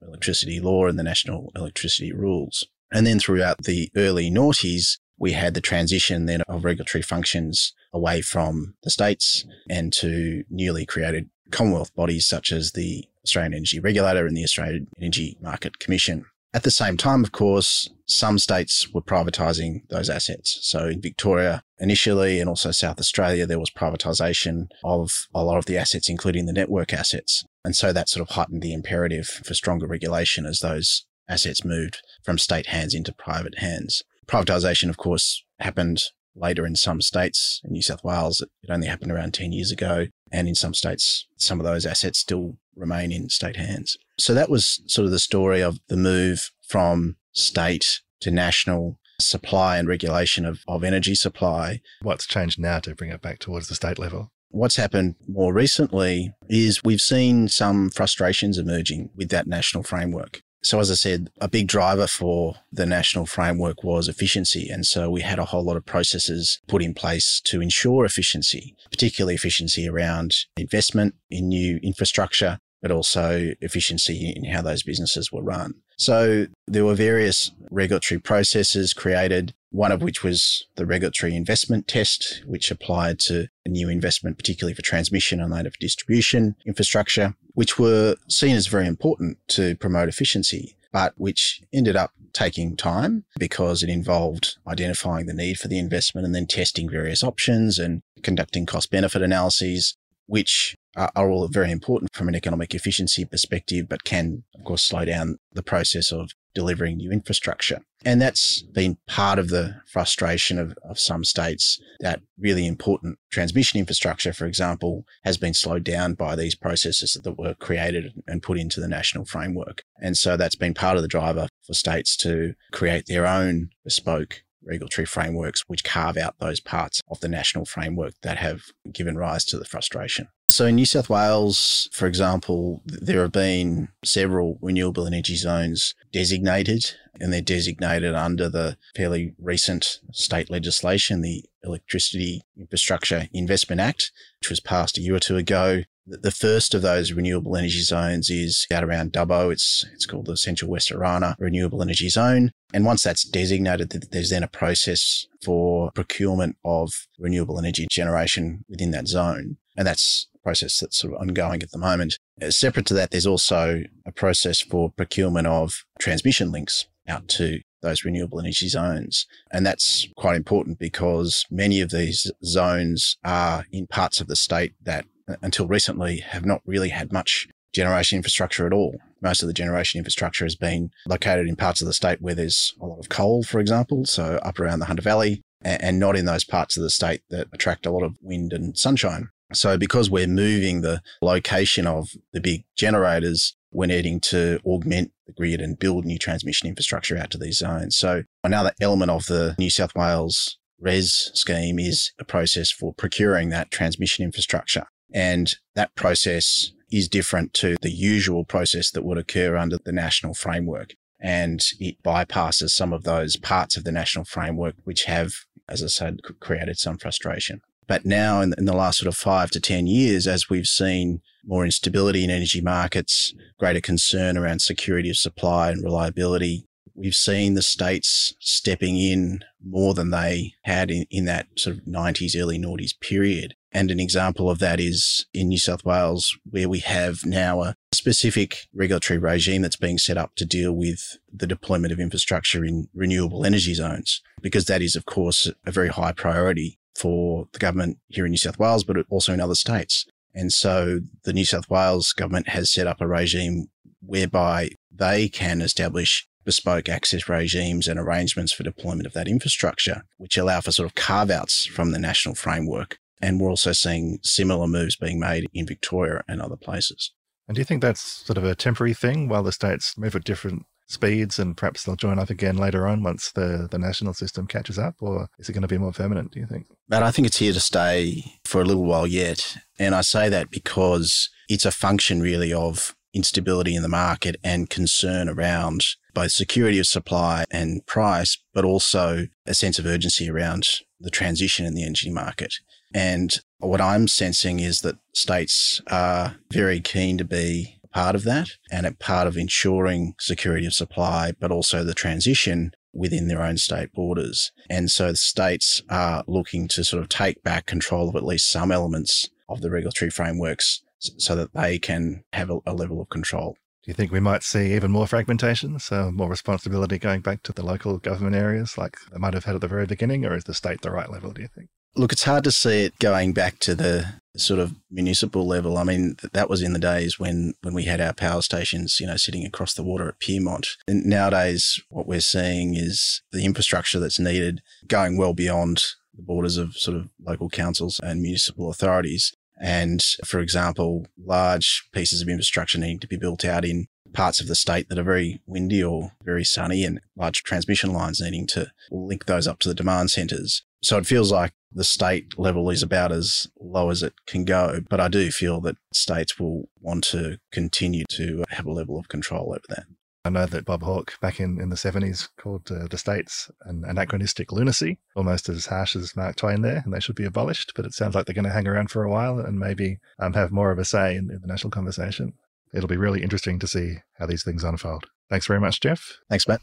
Electricity 0.00 0.60
Law 0.60 0.86
and 0.86 0.98
the 0.98 1.02
National 1.02 1.50
Electricity 1.56 2.12
Rules. 2.12 2.68
And 2.92 3.04
then 3.04 3.18
throughout 3.18 3.64
the 3.64 3.90
early 3.96 4.30
noughties, 4.30 4.98
we 5.18 5.32
had 5.32 5.54
the 5.54 5.60
transition 5.60 6.26
then 6.26 6.42
of 6.42 6.64
regulatory 6.64 7.02
functions 7.02 7.72
away 7.92 8.20
from 8.20 8.74
the 8.82 8.90
states 8.90 9.44
and 9.70 9.92
to 9.92 10.44
newly 10.50 10.84
created 10.84 11.30
Commonwealth 11.50 11.94
bodies 11.94 12.26
such 12.26 12.50
as 12.50 12.72
the 12.72 13.04
Australian 13.24 13.54
Energy 13.54 13.78
Regulator 13.78 14.26
and 14.26 14.36
the 14.36 14.44
Australian 14.44 14.88
Energy 15.00 15.36
Market 15.40 15.78
Commission. 15.78 16.24
At 16.52 16.62
the 16.62 16.70
same 16.70 16.96
time, 16.96 17.24
of 17.24 17.32
course, 17.32 17.90
some 18.06 18.38
states 18.38 18.92
were 18.92 19.02
privatising 19.02 19.88
those 19.88 20.08
assets. 20.08 20.58
So 20.62 20.86
in 20.86 21.00
Victoria 21.00 21.62
initially 21.78 22.38
and 22.38 22.48
also 22.48 22.70
South 22.70 23.00
Australia, 23.00 23.44
there 23.44 23.58
was 23.58 23.70
privatisation 23.70 24.68
of 24.84 25.26
a 25.34 25.42
lot 25.42 25.58
of 25.58 25.66
the 25.66 25.76
assets, 25.76 26.08
including 26.08 26.46
the 26.46 26.52
network 26.52 26.92
assets. 26.92 27.44
And 27.64 27.74
so 27.74 27.92
that 27.92 28.08
sort 28.08 28.28
of 28.28 28.36
heightened 28.36 28.62
the 28.62 28.72
imperative 28.72 29.26
for 29.26 29.54
stronger 29.54 29.86
regulation 29.86 30.46
as 30.46 30.60
those 30.60 31.06
assets 31.28 31.64
moved 31.64 32.02
from 32.22 32.38
state 32.38 32.66
hands 32.66 32.94
into 32.94 33.12
private 33.12 33.58
hands 33.58 34.02
privatisation, 34.26 34.88
of 34.88 34.96
course, 34.96 35.44
happened 35.58 36.02
later 36.36 36.66
in 36.66 36.76
some 36.76 37.00
states. 37.00 37.60
In 37.64 37.72
New 37.72 37.82
South 37.82 38.02
Wales, 38.04 38.40
it 38.40 38.70
only 38.70 38.86
happened 38.86 39.12
around 39.12 39.34
10 39.34 39.52
years 39.52 39.70
ago. 39.70 40.06
And 40.32 40.48
in 40.48 40.54
some 40.54 40.74
states, 40.74 41.26
some 41.36 41.60
of 41.60 41.66
those 41.66 41.86
assets 41.86 42.18
still 42.18 42.56
remain 42.74 43.12
in 43.12 43.28
state 43.28 43.56
hands. 43.56 43.96
So 44.18 44.34
that 44.34 44.50
was 44.50 44.82
sort 44.86 45.04
of 45.04 45.12
the 45.12 45.18
story 45.18 45.62
of 45.62 45.78
the 45.88 45.96
move 45.96 46.50
from 46.66 47.16
state 47.32 48.00
to 48.20 48.30
national 48.30 48.98
supply 49.20 49.78
and 49.78 49.86
regulation 49.86 50.44
of, 50.44 50.60
of 50.66 50.82
energy 50.82 51.14
supply. 51.14 51.80
What's 52.02 52.26
changed 52.26 52.58
now 52.58 52.80
to 52.80 52.94
bring 52.94 53.10
it 53.10 53.22
back 53.22 53.38
towards 53.38 53.68
the 53.68 53.74
state 53.74 53.98
level? 53.98 54.32
What's 54.48 54.76
happened 54.76 55.16
more 55.26 55.52
recently 55.52 56.32
is 56.48 56.84
we've 56.84 57.00
seen 57.00 57.48
some 57.48 57.90
frustrations 57.90 58.56
emerging 58.56 59.10
with 59.16 59.28
that 59.30 59.48
national 59.48 59.82
framework. 59.82 60.42
So, 60.64 60.80
as 60.80 60.90
I 60.90 60.94
said, 60.94 61.30
a 61.40 61.48
big 61.48 61.68
driver 61.68 62.06
for 62.06 62.54
the 62.72 62.86
national 62.86 63.26
framework 63.26 63.84
was 63.84 64.08
efficiency. 64.08 64.70
And 64.70 64.86
so 64.86 65.10
we 65.10 65.20
had 65.20 65.38
a 65.38 65.44
whole 65.44 65.62
lot 65.62 65.76
of 65.76 65.84
processes 65.84 66.60
put 66.66 66.82
in 66.82 66.94
place 66.94 67.40
to 67.44 67.60
ensure 67.60 68.06
efficiency, 68.06 68.74
particularly 68.90 69.34
efficiency 69.34 69.86
around 69.86 70.34
investment 70.56 71.14
in 71.30 71.48
new 71.48 71.78
infrastructure, 71.82 72.58
but 72.80 72.90
also 72.90 73.52
efficiency 73.60 74.32
in 74.34 74.44
how 74.44 74.62
those 74.62 74.82
businesses 74.82 75.30
were 75.30 75.42
run. 75.42 75.74
So 75.96 76.46
there 76.66 76.84
were 76.84 76.94
various 76.94 77.50
regulatory 77.70 78.20
processes 78.20 78.92
created, 78.92 79.54
one 79.74 79.90
of 79.90 80.02
which 80.02 80.22
was 80.22 80.68
the 80.76 80.86
regulatory 80.86 81.34
investment 81.34 81.88
test, 81.88 82.44
which 82.46 82.70
applied 82.70 83.18
to 83.18 83.48
new 83.66 83.88
investment, 83.88 84.38
particularly 84.38 84.72
for 84.72 84.82
transmission 84.82 85.40
and 85.40 85.52
later 85.52 85.68
for 85.68 85.78
distribution 85.78 86.54
infrastructure, 86.64 87.34
which 87.54 87.76
were 87.76 88.14
seen 88.28 88.54
as 88.54 88.68
very 88.68 88.86
important 88.86 89.36
to 89.48 89.74
promote 89.74 90.08
efficiency, 90.08 90.76
but 90.92 91.12
which 91.16 91.60
ended 91.72 91.96
up 91.96 92.12
taking 92.32 92.76
time 92.76 93.24
because 93.36 93.82
it 93.82 93.88
involved 93.88 94.58
identifying 94.68 95.26
the 95.26 95.34
need 95.34 95.58
for 95.58 95.66
the 95.66 95.78
investment 95.78 96.24
and 96.24 96.36
then 96.36 96.46
testing 96.46 96.88
various 96.88 97.24
options 97.24 97.76
and 97.76 98.02
conducting 98.22 98.66
cost 98.66 98.92
benefit 98.92 99.22
analyses, 99.22 99.96
which 100.26 100.76
are, 100.96 101.10
all 101.16 101.48
very 101.48 101.70
important 101.70 102.14
from 102.14 102.28
an 102.28 102.34
economic 102.34 102.74
efficiency 102.74 103.24
perspective, 103.24 103.88
but 103.88 104.04
can, 104.04 104.44
of 104.54 104.64
course, 104.64 104.82
slow 104.82 105.04
down 105.04 105.38
the 105.52 105.62
process 105.62 106.12
of 106.12 106.30
delivering 106.54 106.96
new 106.96 107.10
infrastructure. 107.10 107.80
And 108.04 108.20
that's 108.20 108.62
been 108.62 108.98
part 109.08 109.38
of 109.38 109.48
the 109.48 109.76
frustration 109.86 110.58
of, 110.58 110.76
of 110.88 110.98
some 110.98 111.24
states 111.24 111.80
that 112.00 112.20
really 112.38 112.66
important 112.66 113.18
transmission 113.30 113.80
infrastructure, 113.80 114.32
for 114.32 114.46
example, 114.46 115.04
has 115.24 115.36
been 115.36 115.54
slowed 115.54 115.84
down 115.84 116.14
by 116.14 116.36
these 116.36 116.54
processes 116.54 117.18
that 117.22 117.38
were 117.38 117.54
created 117.54 118.22
and 118.28 118.42
put 118.42 118.58
into 118.58 118.80
the 118.80 118.88
national 118.88 119.24
framework. 119.24 119.82
And 120.00 120.16
so 120.16 120.36
that's 120.36 120.54
been 120.54 120.74
part 120.74 120.96
of 120.96 121.02
the 121.02 121.08
driver 121.08 121.48
for 121.66 121.74
states 121.74 122.16
to 122.18 122.54
create 122.72 123.06
their 123.06 123.26
own 123.26 123.70
bespoke 123.82 124.43
regulatory 124.66 125.06
frameworks 125.06 125.62
which 125.66 125.84
carve 125.84 126.16
out 126.16 126.38
those 126.38 126.60
parts 126.60 127.00
of 127.10 127.20
the 127.20 127.28
national 127.28 127.64
framework 127.64 128.14
that 128.22 128.38
have 128.38 128.62
given 128.92 129.16
rise 129.16 129.44
to 129.46 129.58
the 129.58 129.64
frustration. 129.64 130.28
So 130.50 130.66
in 130.66 130.76
New 130.76 130.86
South 130.86 131.08
Wales, 131.08 131.88
for 131.92 132.06
example, 132.06 132.82
there 132.84 133.22
have 133.22 133.32
been 133.32 133.88
several 134.04 134.58
renewable 134.60 135.06
energy 135.06 135.36
zones 135.36 135.94
designated, 136.12 136.84
and 137.18 137.32
they're 137.32 137.40
designated 137.40 138.14
under 138.14 138.48
the 138.48 138.76
fairly 138.94 139.34
recent 139.38 140.00
state 140.12 140.50
legislation, 140.50 141.22
the 141.22 141.44
Electricity 141.64 142.42
Infrastructure 142.58 143.28
Investment 143.32 143.80
Act, 143.80 144.12
which 144.40 144.50
was 144.50 144.60
passed 144.60 144.98
a 144.98 145.00
year 145.00 145.14
or 145.14 145.20
two 145.20 145.36
ago. 145.36 145.82
The 146.06 146.30
first 146.30 146.74
of 146.74 146.82
those 146.82 147.12
renewable 147.12 147.56
energy 147.56 147.80
zones 147.80 148.28
is 148.28 148.66
out 148.70 148.84
around 148.84 149.12
Dubbo. 149.12 149.50
It's 149.50 149.86
it's 149.94 150.04
called 150.04 150.26
the 150.26 150.36
Central 150.36 150.70
West 150.70 150.90
Orana 150.90 151.34
Renewable 151.38 151.80
Energy 151.80 152.10
Zone. 152.10 152.52
And 152.74 152.84
once 152.84 153.02
that's 153.02 153.24
designated, 153.24 153.90
there's 154.10 154.30
then 154.30 154.42
a 154.42 154.48
process 154.48 155.26
for 155.42 155.90
procurement 155.92 156.56
of 156.64 156.90
renewable 157.18 157.58
energy 157.58 157.86
generation 157.90 158.64
within 158.68 158.90
that 158.90 159.08
zone. 159.08 159.56
And 159.76 159.86
that's 159.86 160.28
a 160.34 160.38
process 160.40 160.78
that's 160.78 160.98
sort 160.98 161.14
of 161.14 161.20
ongoing 161.20 161.62
at 161.62 161.70
the 161.70 161.78
moment. 161.78 162.18
Uh, 162.42 162.50
separate 162.50 162.86
to 162.86 162.94
that, 162.94 163.10
there's 163.10 163.26
also 163.26 163.84
a 164.04 164.12
process 164.12 164.60
for 164.60 164.90
procurement 164.90 165.46
of 165.46 165.84
transmission 165.98 166.52
links 166.52 166.86
out 167.08 167.28
to 167.28 167.60
those 167.80 168.04
renewable 168.04 168.40
energy 168.40 168.68
zones. 168.68 169.26
And 169.52 169.64
that's 169.64 170.08
quite 170.16 170.36
important 170.36 170.78
because 170.78 171.44
many 171.50 171.80
of 171.80 171.90
these 171.90 172.30
zones 172.44 173.16
are 173.24 173.66
in 173.70 173.86
parts 173.86 174.20
of 174.20 174.26
the 174.26 174.36
state 174.36 174.74
that 174.82 175.06
until 175.42 175.66
recently 175.66 176.18
have 176.18 176.44
not 176.44 176.62
really 176.66 176.90
had 176.90 177.12
much 177.12 177.48
generation 177.74 178.16
infrastructure 178.16 178.66
at 178.66 178.72
all. 178.72 178.96
Most 179.20 179.42
of 179.42 179.48
the 179.48 179.52
generation 179.52 179.98
infrastructure 179.98 180.44
has 180.44 180.54
been 180.54 180.90
located 181.06 181.48
in 181.48 181.56
parts 181.56 181.80
of 181.80 181.86
the 181.86 181.92
state 181.92 182.22
where 182.22 182.34
there's 182.34 182.74
a 182.80 182.86
lot 182.86 182.98
of 182.98 183.08
coal, 183.08 183.42
for 183.42 183.58
example, 183.58 184.06
so 184.06 184.38
up 184.42 184.60
around 184.60 184.78
the 184.78 184.86
Hunter 184.86 185.02
Valley, 185.02 185.42
and 185.62 185.98
not 185.98 186.16
in 186.16 186.26
those 186.26 186.44
parts 186.44 186.76
of 186.76 186.82
the 186.82 186.90
state 186.90 187.22
that 187.30 187.48
attract 187.52 187.86
a 187.86 187.90
lot 187.90 188.02
of 188.02 188.16
wind 188.20 188.52
and 188.52 188.78
sunshine. 188.78 189.28
So, 189.52 189.78
because 189.78 190.10
we're 190.10 190.26
moving 190.26 190.80
the 190.80 191.00
location 191.22 191.86
of 191.86 192.10
the 192.32 192.40
big 192.40 192.64
generators, 192.76 193.56
we're 193.72 193.86
needing 193.86 194.20
to 194.20 194.58
augment 194.64 195.12
the 195.26 195.32
grid 195.32 195.60
and 195.60 195.78
build 195.78 196.04
new 196.04 196.18
transmission 196.18 196.68
infrastructure 196.68 197.16
out 197.16 197.30
to 197.30 197.38
these 197.38 197.58
zones. 197.58 197.96
So, 197.96 198.24
another 198.42 198.72
element 198.80 199.10
of 199.10 199.26
the 199.26 199.54
New 199.58 199.70
South 199.70 199.94
Wales 199.94 200.58
REZ 200.80 201.30
scheme 201.34 201.78
is 201.78 202.12
a 202.18 202.24
process 202.24 202.70
for 202.70 202.94
procuring 202.94 203.50
that 203.50 203.70
transmission 203.70 204.24
infrastructure. 204.24 204.86
And 205.14 205.54
that 205.76 205.94
process 205.94 206.72
is 206.90 207.08
different 207.08 207.54
to 207.54 207.76
the 207.80 207.90
usual 207.90 208.44
process 208.44 208.90
that 208.90 209.04
would 209.04 209.16
occur 209.16 209.56
under 209.56 209.78
the 209.78 209.92
national 209.92 210.34
framework. 210.34 210.94
And 211.20 211.60
it 211.80 212.02
bypasses 212.02 212.70
some 212.70 212.92
of 212.92 213.04
those 213.04 213.36
parts 213.36 213.76
of 213.76 213.84
the 213.84 213.92
national 213.92 214.24
framework, 214.26 214.74
which 214.84 215.04
have, 215.04 215.32
as 215.68 215.82
I 215.82 215.86
said, 215.86 216.18
created 216.40 216.78
some 216.78 216.98
frustration. 216.98 217.62
But 217.86 218.04
now, 218.04 218.40
in, 218.40 218.50
the 218.50 218.76
last 218.76 218.98
sort 218.98 219.08
of 219.08 219.16
five 219.16 219.50
to 219.52 219.60
10 219.60 219.86
years, 219.86 220.26
as 220.26 220.50
we've 220.50 220.66
seen 220.66 221.20
more 221.44 221.64
instability 221.64 222.24
in 222.24 222.30
energy 222.30 222.60
markets, 222.60 223.34
greater 223.58 223.80
concern 223.80 224.36
around 224.36 224.62
security 224.62 225.10
of 225.10 225.16
supply 225.16 225.70
and 225.70 225.82
reliability, 225.82 226.66
we've 226.94 227.14
seen 227.14 227.54
the 227.54 227.62
states 227.62 228.34
stepping 228.40 228.96
in 228.96 229.44
more 229.62 229.94
than 229.94 230.10
they 230.10 230.54
had 230.62 230.90
in, 230.90 231.06
in 231.10 231.24
that 231.26 231.46
sort 231.56 231.76
of 231.76 231.84
90s, 231.84 232.40
early 232.40 232.58
noughties 232.58 232.98
period. 233.00 233.54
And 233.74 233.90
an 233.90 233.98
example 233.98 234.48
of 234.48 234.60
that 234.60 234.78
is 234.78 235.26
in 235.34 235.48
New 235.48 235.58
South 235.58 235.84
Wales, 235.84 236.38
where 236.48 236.68
we 236.68 236.78
have 236.78 237.26
now 237.26 237.62
a 237.62 237.74
specific 237.92 238.68
regulatory 238.72 239.18
regime 239.18 239.62
that's 239.62 239.76
being 239.76 239.98
set 239.98 240.16
up 240.16 240.36
to 240.36 240.44
deal 240.44 240.72
with 240.72 241.18
the 241.32 241.48
deployment 241.48 241.92
of 241.92 241.98
infrastructure 241.98 242.64
in 242.64 242.86
renewable 242.94 243.44
energy 243.44 243.74
zones, 243.74 244.22
because 244.40 244.66
that 244.66 244.80
is, 244.80 244.94
of 244.94 245.06
course, 245.06 245.50
a 245.66 245.72
very 245.72 245.88
high 245.88 246.12
priority 246.12 246.78
for 246.94 247.48
the 247.52 247.58
government 247.58 247.98
here 248.06 248.24
in 248.24 248.30
New 248.30 248.38
South 248.38 248.60
Wales, 248.60 248.84
but 248.84 248.96
also 249.10 249.32
in 249.32 249.40
other 249.40 249.56
states. 249.56 250.06
And 250.32 250.52
so 250.52 251.00
the 251.24 251.32
New 251.32 251.44
South 251.44 251.68
Wales 251.68 252.12
government 252.12 252.50
has 252.50 252.70
set 252.70 252.86
up 252.86 253.00
a 253.00 253.08
regime 253.08 253.66
whereby 254.00 254.70
they 254.92 255.28
can 255.28 255.60
establish 255.60 256.28
bespoke 256.44 256.88
access 256.88 257.28
regimes 257.28 257.88
and 257.88 257.98
arrangements 257.98 258.52
for 258.52 258.62
deployment 258.62 259.06
of 259.06 259.14
that 259.14 259.26
infrastructure, 259.26 260.04
which 260.18 260.36
allow 260.36 260.60
for 260.60 260.70
sort 260.70 260.86
of 260.86 260.94
carve 260.94 261.30
outs 261.30 261.66
from 261.66 261.90
the 261.90 261.98
national 261.98 262.34
framework. 262.36 262.98
And 263.20 263.40
we're 263.40 263.50
also 263.50 263.72
seeing 263.72 264.18
similar 264.22 264.66
moves 264.66 264.96
being 264.96 265.18
made 265.18 265.46
in 265.52 265.66
Victoria 265.66 266.22
and 266.28 266.40
other 266.40 266.56
places. 266.56 267.12
And 267.46 267.54
do 267.54 267.60
you 267.60 267.64
think 267.64 267.82
that's 267.82 268.00
sort 268.00 268.38
of 268.38 268.44
a 268.44 268.54
temporary 268.54 268.94
thing 268.94 269.28
while 269.28 269.42
the 269.42 269.52
states 269.52 269.96
move 269.98 270.16
at 270.16 270.24
different 270.24 270.66
speeds 270.86 271.38
and 271.38 271.56
perhaps 271.56 271.84
they'll 271.84 271.96
join 271.96 272.18
up 272.18 272.30
again 272.30 272.56
later 272.56 272.86
on 272.86 273.02
once 273.02 273.32
the, 273.32 273.68
the 273.70 273.78
national 273.78 274.14
system 274.14 274.46
catches 274.46 274.78
up? 274.78 274.96
Or 275.00 275.28
is 275.38 275.48
it 275.48 275.52
going 275.52 275.62
to 275.62 275.68
be 275.68 275.78
more 275.78 275.92
permanent, 275.92 276.32
do 276.32 276.40
you 276.40 276.46
think? 276.46 276.66
But 276.88 277.02
I 277.02 277.10
think 277.10 277.26
it's 277.26 277.38
here 277.38 277.52
to 277.52 277.60
stay 277.60 278.24
for 278.44 278.60
a 278.60 278.64
little 278.64 278.84
while 278.84 279.06
yet. 279.06 279.56
And 279.78 279.94
I 279.94 280.02
say 280.02 280.28
that 280.28 280.50
because 280.50 281.30
it's 281.48 281.66
a 281.66 281.72
function 281.72 282.20
really 282.20 282.52
of 282.52 282.94
instability 283.12 283.74
in 283.76 283.82
the 283.82 283.88
market 283.88 284.36
and 284.42 284.68
concern 284.68 285.28
around 285.28 285.84
both 286.14 286.32
security 286.32 286.78
of 286.78 286.86
supply 286.86 287.44
and 287.50 287.84
price, 287.86 288.38
but 288.52 288.64
also 288.64 289.26
a 289.46 289.54
sense 289.54 289.78
of 289.78 289.86
urgency 289.86 290.28
around 290.28 290.66
the 291.00 291.10
transition 291.10 291.64
in 291.64 291.74
the 291.74 291.84
energy 291.84 292.10
market. 292.10 292.54
And 292.94 293.36
what 293.58 293.80
I'm 293.80 294.06
sensing 294.06 294.60
is 294.60 294.82
that 294.82 294.96
states 295.12 295.80
are 295.90 296.36
very 296.50 296.80
keen 296.80 297.18
to 297.18 297.24
be 297.24 297.80
part 297.92 298.14
of 298.14 298.24
that 298.24 298.50
and 298.70 298.86
a 298.86 298.92
part 298.92 299.26
of 299.26 299.36
ensuring 299.36 300.14
security 300.18 300.66
of 300.66 300.74
supply, 300.74 301.32
but 301.38 301.50
also 301.50 301.84
the 301.84 301.94
transition 301.94 302.72
within 302.92 303.26
their 303.26 303.42
own 303.42 303.56
state 303.56 303.92
borders. 303.92 304.52
And 304.70 304.90
so 304.90 305.10
the 305.10 305.16
states 305.16 305.82
are 305.90 306.24
looking 306.26 306.68
to 306.68 306.84
sort 306.84 307.02
of 307.02 307.08
take 307.08 307.42
back 307.42 307.66
control 307.66 308.08
of 308.08 308.16
at 308.16 308.24
least 308.24 308.50
some 308.50 308.70
elements 308.70 309.28
of 309.48 309.60
the 309.60 309.70
regulatory 309.70 310.10
frameworks 310.10 310.82
so 310.98 311.34
that 311.34 311.52
they 311.52 311.78
can 311.78 312.24
have 312.32 312.50
a, 312.50 312.58
a 312.66 312.72
level 312.72 313.00
of 313.00 313.08
control. 313.08 313.56
Do 313.82 313.90
you 313.90 313.94
think 313.94 314.12
we 314.12 314.20
might 314.20 314.42
see 314.42 314.74
even 314.74 314.90
more 314.90 315.06
fragmentation, 315.06 315.78
so 315.78 316.10
more 316.10 316.30
responsibility 316.30 316.98
going 316.98 317.20
back 317.20 317.42
to 317.42 317.52
the 317.52 317.64
local 317.64 317.98
government 317.98 318.34
areas 318.34 318.78
like 318.78 318.96
they 319.12 319.18
might 319.18 319.34
have 319.34 319.44
had 319.44 319.56
at 319.56 319.60
the 319.60 319.68
very 319.68 319.84
beginning, 319.84 320.24
or 320.24 320.34
is 320.34 320.44
the 320.44 320.54
state 320.54 320.80
the 320.80 320.90
right 320.90 321.10
level, 321.10 321.32
do 321.32 321.42
you 321.42 321.48
think? 321.48 321.68
Look, 321.96 322.12
it's 322.12 322.24
hard 322.24 322.44
to 322.44 322.52
see 322.52 322.84
it 322.84 322.98
going 322.98 323.32
back 323.32 323.60
to 323.60 323.74
the 323.74 324.14
sort 324.36 324.58
of 324.58 324.74
municipal 324.90 325.46
level. 325.46 325.78
I 325.78 325.84
mean, 325.84 326.16
that 326.32 326.50
was 326.50 326.60
in 326.60 326.72
the 326.72 326.78
days 326.80 327.20
when, 327.20 327.54
when 327.62 327.72
we 327.72 327.84
had 327.84 328.00
our 328.00 328.12
power 328.12 328.42
stations, 328.42 328.98
you 328.98 329.06
know, 329.06 329.16
sitting 329.16 329.46
across 329.46 329.74
the 329.74 329.84
water 329.84 330.08
at 330.08 330.18
Pyrmont. 330.18 330.66
And 330.88 331.06
nowadays, 331.06 331.80
what 331.88 332.08
we're 332.08 332.20
seeing 332.20 332.74
is 332.74 333.22
the 333.30 333.44
infrastructure 333.44 334.00
that's 334.00 334.18
needed 334.18 334.60
going 334.88 335.16
well 335.16 335.34
beyond 335.34 335.84
the 336.12 336.22
borders 336.22 336.56
of 336.56 336.76
sort 336.76 336.96
of 336.96 337.10
local 337.24 337.48
councils 337.48 338.00
and 338.02 338.20
municipal 338.20 338.70
authorities. 338.70 339.32
And 339.60 340.02
for 340.24 340.40
example, 340.40 341.06
large 341.16 341.88
pieces 341.92 342.20
of 342.20 342.28
infrastructure 342.28 342.78
needing 342.78 342.98
to 343.00 343.06
be 343.08 343.16
built 343.16 343.44
out 343.44 343.64
in 343.64 343.86
parts 344.14 344.40
of 344.40 344.46
the 344.46 344.54
state 344.54 344.88
that 344.88 344.98
are 344.98 345.04
very 345.04 345.40
windy 345.46 345.82
or 345.82 346.12
very 346.22 346.44
sunny 346.44 346.84
and 346.84 347.00
large 347.16 347.42
transmission 347.42 347.92
lines 347.92 348.20
needing 348.20 348.46
to 348.46 348.70
link 348.90 349.26
those 349.26 349.46
up 349.46 349.58
to 349.58 349.68
the 349.68 349.74
demand 349.74 350.10
centres. 350.10 350.62
So 350.82 350.96
it 350.96 351.06
feels 351.06 351.32
like 351.32 351.52
the 351.72 351.84
state 351.84 352.38
level 352.38 352.70
is 352.70 352.82
about 352.82 353.10
as 353.10 353.48
low 353.60 353.90
as 353.90 354.02
it 354.02 354.14
can 354.26 354.44
go. 354.44 354.80
But 354.88 355.00
I 355.00 355.08
do 355.08 355.30
feel 355.30 355.60
that 355.62 355.76
states 355.92 356.38
will 356.38 356.68
want 356.80 357.04
to 357.04 357.38
continue 357.52 358.04
to 358.10 358.44
have 358.50 358.66
a 358.66 358.72
level 358.72 358.98
of 358.98 359.08
control 359.08 359.50
over 359.50 359.64
that. 359.68 359.86
I 360.26 360.30
know 360.30 360.46
that 360.46 360.64
Bob 360.64 360.82
Hawke 360.82 361.20
back 361.20 361.38
in, 361.38 361.60
in 361.60 361.68
the 361.68 361.76
70s 361.76 362.30
called 362.38 362.70
uh, 362.70 362.86
the 362.90 362.96
states 362.96 363.50
an 363.66 363.84
anachronistic 363.86 364.52
lunacy, 364.52 364.98
almost 365.14 365.50
as 365.50 365.66
harsh 365.66 365.94
as 365.96 366.16
Mark 366.16 366.36
Twain 366.36 366.62
there, 366.62 366.80
and 366.82 366.94
they 366.94 367.00
should 367.00 367.14
be 367.14 367.26
abolished. 367.26 367.72
But 367.76 367.84
it 367.84 367.92
sounds 367.92 368.14
like 368.14 368.24
they're 368.24 368.34
going 368.34 368.46
to 368.46 368.50
hang 368.50 368.66
around 368.66 368.90
for 368.90 369.04
a 369.04 369.10
while 369.10 369.38
and 369.38 369.58
maybe 369.58 369.98
um, 370.18 370.32
have 370.32 370.50
more 370.50 370.70
of 370.70 370.78
a 370.78 370.84
say 370.84 371.14
in, 371.14 371.30
in 371.30 371.40
the 371.42 371.46
national 371.46 371.72
conversation. 371.72 372.32
It'll 372.74 372.88
be 372.88 372.96
really 372.96 373.22
interesting 373.22 373.58
to 373.60 373.68
see 373.68 373.98
how 374.18 374.26
these 374.26 374.42
things 374.42 374.64
unfold. 374.64 375.06
Thanks 375.30 375.46
very 375.46 375.60
much, 375.60 375.80
Geoff. 375.80 376.18
Thanks, 376.28 376.48
Matt. 376.48 376.60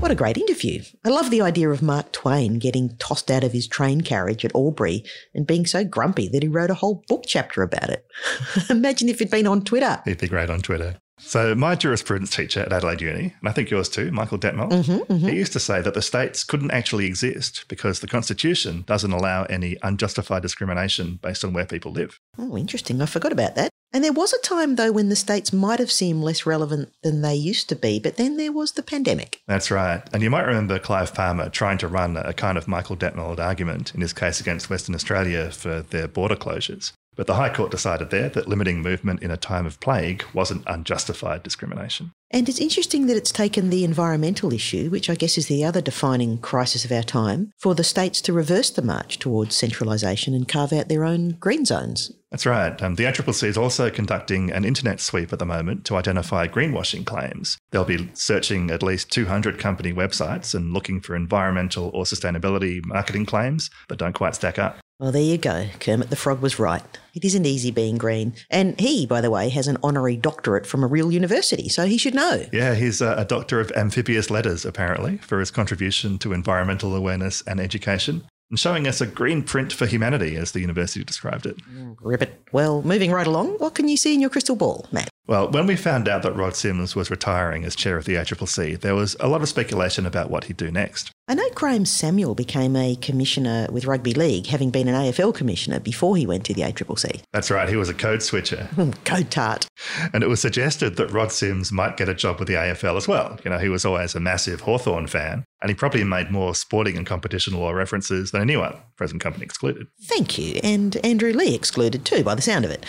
What 0.00 0.10
a 0.10 0.16
great 0.16 0.36
interview. 0.36 0.82
I 1.04 1.10
love 1.10 1.30
the 1.30 1.42
idea 1.42 1.70
of 1.70 1.82
Mark 1.82 2.12
Twain 2.12 2.58
getting 2.58 2.96
tossed 2.98 3.30
out 3.30 3.44
of 3.44 3.52
his 3.52 3.68
train 3.68 4.00
carriage 4.00 4.44
at 4.44 4.54
Albury 4.54 5.04
and 5.34 5.46
being 5.46 5.66
so 5.66 5.84
grumpy 5.84 6.28
that 6.28 6.42
he 6.42 6.48
wrote 6.48 6.70
a 6.70 6.74
whole 6.74 7.04
book 7.08 7.24
chapter 7.26 7.62
about 7.62 7.90
it. 7.90 8.06
Imagine 8.70 9.08
if 9.08 9.20
it'd 9.20 9.30
been 9.30 9.46
on 9.46 9.62
Twitter. 9.62 10.00
He'd 10.04 10.18
be 10.18 10.28
great 10.28 10.50
on 10.50 10.60
Twitter. 10.60 10.98
So, 11.18 11.54
my 11.54 11.74
jurisprudence 11.74 12.34
teacher 12.34 12.60
at 12.60 12.72
Adelaide 12.72 13.02
Uni, 13.02 13.34
and 13.40 13.48
I 13.48 13.52
think 13.52 13.70
yours 13.70 13.88
too, 13.88 14.10
Michael 14.10 14.38
Detmold, 14.38 14.70
mm-hmm, 14.70 15.12
mm-hmm. 15.12 15.28
he 15.28 15.36
used 15.36 15.52
to 15.52 15.60
say 15.60 15.80
that 15.82 15.94
the 15.94 16.02
states 16.02 16.44
couldn't 16.44 16.70
actually 16.70 17.06
exist 17.06 17.64
because 17.68 18.00
the 18.00 18.06
Constitution 18.06 18.84
doesn't 18.86 19.12
allow 19.12 19.44
any 19.44 19.76
unjustified 19.82 20.42
discrimination 20.42 21.18
based 21.22 21.44
on 21.44 21.52
where 21.52 21.66
people 21.66 21.92
live. 21.92 22.18
Oh, 22.38 22.56
interesting. 22.56 23.02
I 23.02 23.06
forgot 23.06 23.32
about 23.32 23.56
that. 23.56 23.70
And 23.92 24.04
there 24.04 24.12
was 24.12 24.34
a 24.34 24.40
time, 24.42 24.76
though, 24.76 24.92
when 24.92 25.08
the 25.08 25.16
states 25.16 25.50
might 25.50 25.78
have 25.78 25.90
seemed 25.90 26.22
less 26.22 26.44
relevant 26.44 26.92
than 27.02 27.22
they 27.22 27.34
used 27.34 27.70
to 27.70 27.76
be, 27.76 27.98
but 27.98 28.16
then 28.16 28.36
there 28.36 28.52
was 28.52 28.72
the 28.72 28.82
pandemic. 28.82 29.40
That's 29.46 29.70
right. 29.70 30.02
And 30.12 30.22
you 30.22 30.28
might 30.28 30.46
remember 30.46 30.78
Clive 30.78 31.14
Palmer 31.14 31.48
trying 31.48 31.78
to 31.78 31.88
run 31.88 32.18
a 32.18 32.34
kind 32.34 32.58
of 32.58 32.68
Michael 32.68 32.96
Detmold 32.96 33.38
argument 33.38 33.94
in 33.94 34.02
his 34.02 34.12
case 34.12 34.40
against 34.40 34.68
Western 34.68 34.94
Australia 34.94 35.50
for 35.50 35.80
their 35.80 36.06
border 36.06 36.36
closures. 36.36 36.92
But 37.18 37.26
the 37.26 37.34
High 37.34 37.52
Court 37.52 37.72
decided 37.72 38.10
there 38.10 38.28
that 38.28 38.46
limiting 38.46 38.80
movement 38.80 39.24
in 39.24 39.32
a 39.32 39.36
time 39.36 39.66
of 39.66 39.80
plague 39.80 40.24
wasn't 40.32 40.62
unjustified 40.68 41.42
discrimination. 41.42 42.12
And 42.30 42.48
it's 42.48 42.60
interesting 42.60 43.08
that 43.08 43.16
it's 43.16 43.32
taken 43.32 43.70
the 43.70 43.82
environmental 43.82 44.52
issue, 44.52 44.88
which 44.88 45.10
I 45.10 45.16
guess 45.16 45.36
is 45.36 45.48
the 45.48 45.64
other 45.64 45.80
defining 45.80 46.38
crisis 46.38 46.84
of 46.84 46.92
our 46.92 47.02
time, 47.02 47.50
for 47.58 47.74
the 47.74 47.82
states 47.82 48.20
to 48.20 48.32
reverse 48.32 48.70
the 48.70 48.82
march 48.82 49.18
towards 49.18 49.56
centralisation 49.56 50.32
and 50.32 50.46
carve 50.46 50.72
out 50.72 50.88
their 50.88 51.02
own 51.02 51.30
green 51.40 51.64
zones. 51.64 52.12
That's 52.30 52.46
right. 52.46 52.80
Um, 52.80 52.94
the 52.94 53.04
ACCC 53.04 53.48
is 53.48 53.58
also 53.58 53.90
conducting 53.90 54.52
an 54.52 54.64
internet 54.64 55.00
sweep 55.00 55.32
at 55.32 55.40
the 55.40 55.46
moment 55.46 55.84
to 55.86 55.96
identify 55.96 56.46
greenwashing 56.46 57.04
claims. 57.04 57.58
They'll 57.72 57.84
be 57.84 58.10
searching 58.14 58.70
at 58.70 58.84
least 58.84 59.10
200 59.10 59.58
company 59.58 59.92
websites 59.92 60.54
and 60.54 60.72
looking 60.72 61.00
for 61.00 61.16
environmental 61.16 61.90
or 61.92 62.04
sustainability 62.04 62.84
marketing 62.84 63.26
claims 63.26 63.70
that 63.88 63.98
don't 63.98 64.12
quite 64.12 64.36
stack 64.36 64.56
up. 64.56 64.78
Well, 64.98 65.12
there 65.12 65.22
you 65.22 65.38
go. 65.38 65.66
Kermit 65.78 66.10
the 66.10 66.16
Frog 66.16 66.40
was 66.40 66.58
right. 66.58 66.82
It 67.14 67.24
isn't 67.24 67.46
easy 67.46 67.70
being 67.70 67.98
green. 67.98 68.34
And 68.50 68.78
he, 68.80 69.06
by 69.06 69.20
the 69.20 69.30
way, 69.30 69.48
has 69.48 69.68
an 69.68 69.78
honorary 69.80 70.16
doctorate 70.16 70.66
from 70.66 70.82
a 70.82 70.88
real 70.88 71.12
university, 71.12 71.68
so 71.68 71.86
he 71.86 71.98
should 71.98 72.14
know. 72.14 72.46
Yeah, 72.52 72.74
he's 72.74 73.00
a, 73.00 73.24
doctor 73.24 73.60
of 73.60 73.70
amphibious 73.76 74.28
letters, 74.28 74.64
apparently, 74.64 75.18
for 75.18 75.38
his 75.38 75.52
contribution 75.52 76.18
to 76.18 76.32
environmental 76.32 76.96
awareness 76.96 77.42
and 77.42 77.60
education 77.60 78.24
and 78.50 78.58
showing 78.58 78.88
us 78.88 79.00
a 79.00 79.06
green 79.06 79.42
print 79.42 79.72
for 79.72 79.86
humanity, 79.86 80.34
as 80.34 80.52
the 80.52 80.60
university 80.60 81.04
described 81.04 81.46
it. 81.46 81.58
Mm, 81.70 81.96
Ribbit. 82.00 82.42
Well, 82.50 82.82
moving 82.82 83.12
right 83.12 83.26
along, 83.26 83.58
what 83.58 83.74
can 83.74 83.88
you 83.88 83.96
see 83.96 84.14
in 84.14 84.20
your 84.20 84.30
crystal 84.30 84.56
ball, 84.56 84.86
Matt? 84.90 85.10
Well, 85.26 85.50
when 85.50 85.66
we 85.66 85.76
found 85.76 86.08
out 86.08 86.22
that 86.22 86.34
Rod 86.34 86.56
Sims 86.56 86.96
was 86.96 87.10
retiring 87.10 87.64
as 87.64 87.76
chair 87.76 87.98
of 87.98 88.06
the 88.06 88.14
ACCC, 88.14 88.80
there 88.80 88.94
was 88.94 89.14
a 89.20 89.28
lot 89.28 89.42
of 89.42 89.48
speculation 89.48 90.06
about 90.06 90.30
what 90.30 90.44
he'd 90.44 90.56
do 90.56 90.70
next. 90.70 91.12
I 91.30 91.34
know 91.34 91.46
Graeme 91.54 91.84
Samuel 91.84 92.34
became 92.34 92.74
a 92.74 92.96
commissioner 92.96 93.66
with 93.70 93.84
Rugby 93.84 94.14
League, 94.14 94.46
having 94.46 94.70
been 94.70 94.88
an 94.88 94.94
AFL 94.94 95.34
commissioner 95.34 95.78
before 95.78 96.16
he 96.16 96.24
went 96.24 96.46
to 96.46 96.54
the 96.54 96.62
ACCC. 96.62 97.20
That's 97.34 97.50
right, 97.50 97.68
he 97.68 97.76
was 97.76 97.90
a 97.90 97.94
code 97.94 98.22
switcher. 98.22 98.64
Hmm, 98.74 98.92
code 99.04 99.30
tart. 99.30 99.68
And 100.14 100.22
it 100.22 100.28
was 100.28 100.40
suggested 100.40 100.96
that 100.96 101.10
Rod 101.10 101.30
Sims 101.30 101.70
might 101.70 101.98
get 101.98 102.08
a 102.08 102.14
job 102.14 102.38
with 102.38 102.48
the 102.48 102.54
AFL 102.54 102.96
as 102.96 103.06
well. 103.06 103.38
You 103.44 103.50
know, 103.50 103.58
he 103.58 103.68
was 103.68 103.84
always 103.84 104.14
a 104.14 104.20
massive 104.20 104.62
Hawthorn 104.62 105.06
fan, 105.06 105.44
and 105.60 105.68
he 105.68 105.74
probably 105.74 106.02
made 106.02 106.30
more 106.30 106.54
sporting 106.54 106.96
and 106.96 107.06
competition 107.06 107.52
law 107.52 107.72
references 107.72 108.30
than 108.30 108.40
anyone, 108.40 108.80
present 108.96 109.20
company 109.20 109.44
excluded. 109.44 109.86
Thank 110.04 110.38
you, 110.38 110.58
and 110.62 110.96
Andrew 111.04 111.34
Leigh 111.34 111.54
excluded 111.54 112.06
too, 112.06 112.24
by 112.24 112.36
the 112.36 112.42
sound 112.42 112.64
of 112.64 112.70
it. 112.70 112.86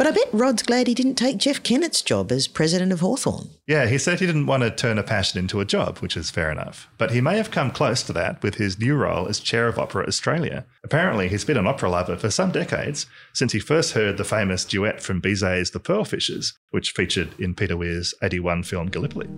But 0.00 0.06
I 0.06 0.12
bet 0.12 0.30
Rod's 0.32 0.62
glad 0.62 0.86
he 0.86 0.94
didn't 0.94 1.16
take 1.16 1.36
Jeff 1.36 1.62
Kennett's 1.62 2.00
job 2.00 2.32
as 2.32 2.48
president 2.48 2.90
of 2.90 3.00
Hawthorn. 3.00 3.50
Yeah, 3.66 3.86
he 3.86 3.98
said 3.98 4.18
he 4.18 4.24
didn't 4.24 4.46
want 4.46 4.62
to 4.62 4.70
turn 4.70 4.96
a 4.96 5.02
passion 5.02 5.38
into 5.38 5.60
a 5.60 5.66
job, 5.66 5.98
which 5.98 6.16
is 6.16 6.30
fair 6.30 6.50
enough. 6.50 6.88
But 6.96 7.10
he 7.10 7.20
may 7.20 7.36
have 7.36 7.50
come 7.50 7.70
close 7.70 8.02
to 8.04 8.14
that 8.14 8.42
with 8.42 8.54
his 8.54 8.78
new 8.78 8.96
role 8.96 9.28
as 9.28 9.40
chair 9.40 9.68
of 9.68 9.78
Opera 9.78 10.06
Australia. 10.06 10.64
Apparently, 10.82 11.28
he's 11.28 11.44
been 11.44 11.58
an 11.58 11.66
opera 11.66 11.90
lover 11.90 12.16
for 12.16 12.30
some 12.30 12.50
decades, 12.50 13.04
since 13.34 13.52
he 13.52 13.58
first 13.58 13.92
heard 13.92 14.16
the 14.16 14.24
famous 14.24 14.64
duet 14.64 15.02
from 15.02 15.20
Bizet's 15.20 15.68
The 15.68 15.80
Pearl 15.80 16.06
Fishers, 16.06 16.54
which 16.70 16.92
featured 16.92 17.38
in 17.38 17.54
Peter 17.54 17.76
Weir's 17.76 18.14
81 18.22 18.62
film 18.62 18.86
Gallipoli. 18.86 19.28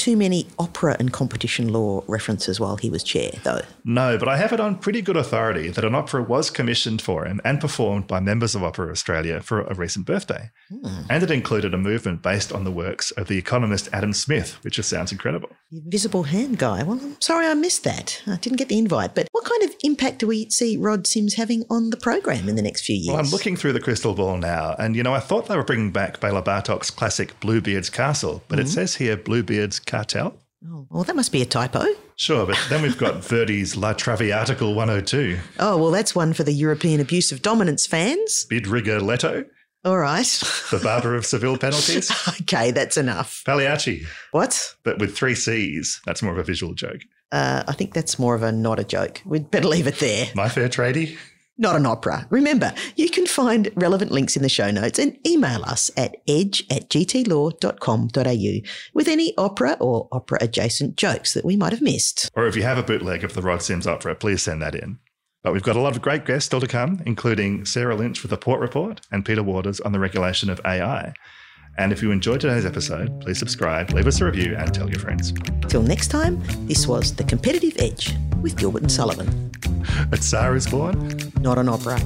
Too 0.00 0.16
many 0.16 0.46
opera 0.58 0.96
and 0.98 1.12
competition 1.12 1.68
law 1.68 2.02
references 2.08 2.58
while 2.58 2.76
he 2.76 2.88
was 2.88 3.04
chair, 3.04 3.32
though. 3.44 3.60
No, 3.84 4.16
but 4.16 4.28
I 4.28 4.38
have 4.38 4.50
it 4.50 4.58
on 4.58 4.78
pretty 4.78 5.02
good 5.02 5.16
authority 5.16 5.68
that 5.68 5.84
an 5.84 5.94
opera 5.94 6.22
was 6.22 6.48
commissioned 6.48 7.02
for 7.02 7.26
him 7.26 7.38
and 7.44 7.60
performed 7.60 8.06
by 8.06 8.18
members 8.18 8.54
of 8.54 8.64
Opera 8.64 8.90
Australia 8.90 9.42
for 9.42 9.60
a 9.60 9.74
recent 9.74 10.06
birthday. 10.06 10.50
Hmm. 10.70 11.02
And 11.10 11.22
it 11.22 11.30
included 11.30 11.74
a 11.74 11.78
movement 11.78 12.22
based 12.22 12.50
on 12.50 12.64
the 12.64 12.70
works 12.70 13.10
of 13.10 13.28
the 13.28 13.36
economist 13.36 13.90
Adam 13.92 14.14
Smith, 14.14 14.56
which 14.64 14.76
just 14.76 14.88
sounds 14.88 15.12
incredible. 15.12 15.50
The 15.70 15.82
invisible 15.84 16.22
hand 16.22 16.58
guy. 16.58 16.82
Well, 16.82 16.98
I'm 16.98 17.20
sorry 17.20 17.46
I 17.46 17.52
missed 17.52 17.84
that. 17.84 18.22
I 18.26 18.36
didn't 18.36 18.56
get 18.56 18.70
the 18.70 18.78
invite. 18.78 19.14
But 19.14 19.28
what 19.32 19.44
kind 19.44 19.62
of 19.64 19.74
impact 19.82 20.20
do 20.20 20.26
we 20.28 20.48
see 20.48 20.78
Rod 20.78 21.06
Sims 21.06 21.34
having 21.34 21.64
on 21.68 21.90
the 21.90 21.98
program 21.98 22.48
in 22.48 22.56
the 22.56 22.62
next 22.62 22.86
few 22.86 22.96
years? 22.96 23.08
Well, 23.08 23.18
I'm 23.18 23.30
looking 23.30 23.54
through 23.54 23.74
the 23.74 23.80
crystal 23.80 24.14
ball 24.14 24.38
now, 24.38 24.74
and 24.78 24.96
you 24.96 25.02
know, 25.02 25.12
I 25.12 25.20
thought 25.20 25.46
they 25.46 25.56
were 25.56 25.62
bringing 25.62 25.90
back 25.90 26.20
Bela 26.20 26.42
Bartok's 26.42 26.90
classic 26.90 27.38
Bluebeard's 27.40 27.90
Castle, 27.90 28.42
but 28.48 28.58
mm-hmm. 28.58 28.66
it 28.66 28.70
says 28.70 28.94
here 28.94 29.16
Bluebeard's 29.16 29.78
Cartel. 29.90 30.36
Oh, 30.66 30.86
well, 30.90 31.04
that 31.04 31.16
must 31.16 31.32
be 31.32 31.42
a 31.42 31.46
typo. 31.46 31.84
Sure, 32.16 32.46
but 32.46 32.58
then 32.68 32.82
we've 32.82 32.98
got 32.98 33.14
Verdi's 33.16 33.76
La 33.76 33.94
Traviatical 33.94 34.74
102. 34.74 35.38
Oh, 35.58 35.78
well, 35.78 35.90
that's 35.90 36.14
one 36.14 36.32
for 36.34 36.44
the 36.44 36.52
European 36.52 37.00
abuse 37.00 37.32
of 37.32 37.42
dominance 37.42 37.86
fans. 37.86 38.44
Bid 38.44 38.66
Rigoletto. 38.66 39.46
All 39.84 39.98
right. 39.98 40.26
the 40.70 40.78
Barber 40.82 41.14
of 41.14 41.24
Seville 41.24 41.56
penalties. 41.56 42.12
okay, 42.42 42.70
that's 42.70 42.98
enough. 42.98 43.42
Pagliacci. 43.46 44.04
What? 44.32 44.74
But 44.84 44.98
with 44.98 45.16
three 45.16 45.34
C's. 45.34 46.00
That's 46.04 46.22
more 46.22 46.32
of 46.32 46.38
a 46.38 46.44
visual 46.44 46.74
joke. 46.74 47.00
Uh, 47.32 47.62
I 47.66 47.72
think 47.72 47.94
that's 47.94 48.18
more 48.18 48.34
of 48.34 48.42
a 48.42 48.52
not 48.52 48.78
a 48.78 48.84
joke. 48.84 49.22
We'd 49.24 49.50
better 49.50 49.68
leave 49.68 49.86
it 49.86 49.98
there. 49.98 50.26
My 50.34 50.48
fair 50.50 50.68
tradie 50.68 51.16
not 51.60 51.76
an 51.76 51.86
opera. 51.86 52.26
Remember, 52.30 52.72
you 52.96 53.10
can 53.10 53.26
find 53.26 53.70
relevant 53.76 54.10
links 54.10 54.36
in 54.36 54.42
the 54.42 54.48
show 54.48 54.70
notes 54.70 54.98
and 54.98 55.16
email 55.26 55.62
us 55.64 55.90
at 55.96 56.16
edge 56.26 56.64
at 56.70 56.88
gtlaw.com.au 56.88 58.68
with 58.94 59.08
any 59.08 59.34
opera 59.38 59.76
or 59.78 60.08
opera 60.10 60.38
adjacent 60.40 60.96
jokes 60.96 61.34
that 61.34 61.44
we 61.44 61.56
might 61.56 61.72
have 61.72 61.82
missed. 61.82 62.30
Or 62.34 62.46
if 62.46 62.56
you 62.56 62.62
have 62.62 62.78
a 62.78 62.82
bootleg 62.82 63.22
of 63.22 63.34
the 63.34 63.42
Rod 63.42 63.62
Sims 63.62 63.86
opera, 63.86 64.14
please 64.14 64.42
send 64.42 64.62
that 64.62 64.74
in. 64.74 64.98
But 65.42 65.52
we've 65.52 65.62
got 65.62 65.76
a 65.76 65.80
lot 65.80 65.96
of 65.96 66.02
great 66.02 66.26
guests 66.26 66.46
still 66.46 66.60
to 66.60 66.66
come, 66.66 67.00
including 67.06 67.64
Sarah 67.64 67.96
Lynch 67.96 68.22
with 68.22 68.30
the 68.30 68.36
Port 68.36 68.60
Report 68.60 69.00
and 69.10 69.24
Peter 69.24 69.42
Waters 69.42 69.80
on 69.80 69.92
the 69.92 69.98
regulation 69.98 70.50
of 70.50 70.60
AI. 70.64 71.14
And 71.78 71.92
if 71.92 72.02
you 72.02 72.10
enjoyed 72.10 72.40
today's 72.40 72.66
episode, 72.66 73.20
please 73.20 73.38
subscribe, 73.38 73.90
leave 73.90 74.06
us 74.06 74.20
a 74.20 74.24
review, 74.24 74.54
and 74.56 74.72
tell 74.74 74.90
your 74.90 74.98
friends. 74.98 75.32
Till 75.68 75.82
next 75.82 76.08
time, 76.08 76.42
this 76.66 76.86
was 76.86 77.14
The 77.14 77.24
Competitive 77.24 77.76
Edge 77.78 78.14
with 78.42 78.56
Gilbert 78.56 78.82
and 78.82 78.92
Sullivan. 78.92 79.50
A 80.12 80.16
Tsar 80.16 80.56
is 80.56 80.66
Born? 80.66 81.16
Not 81.40 81.58
an 81.58 81.68
opera. 81.68 82.00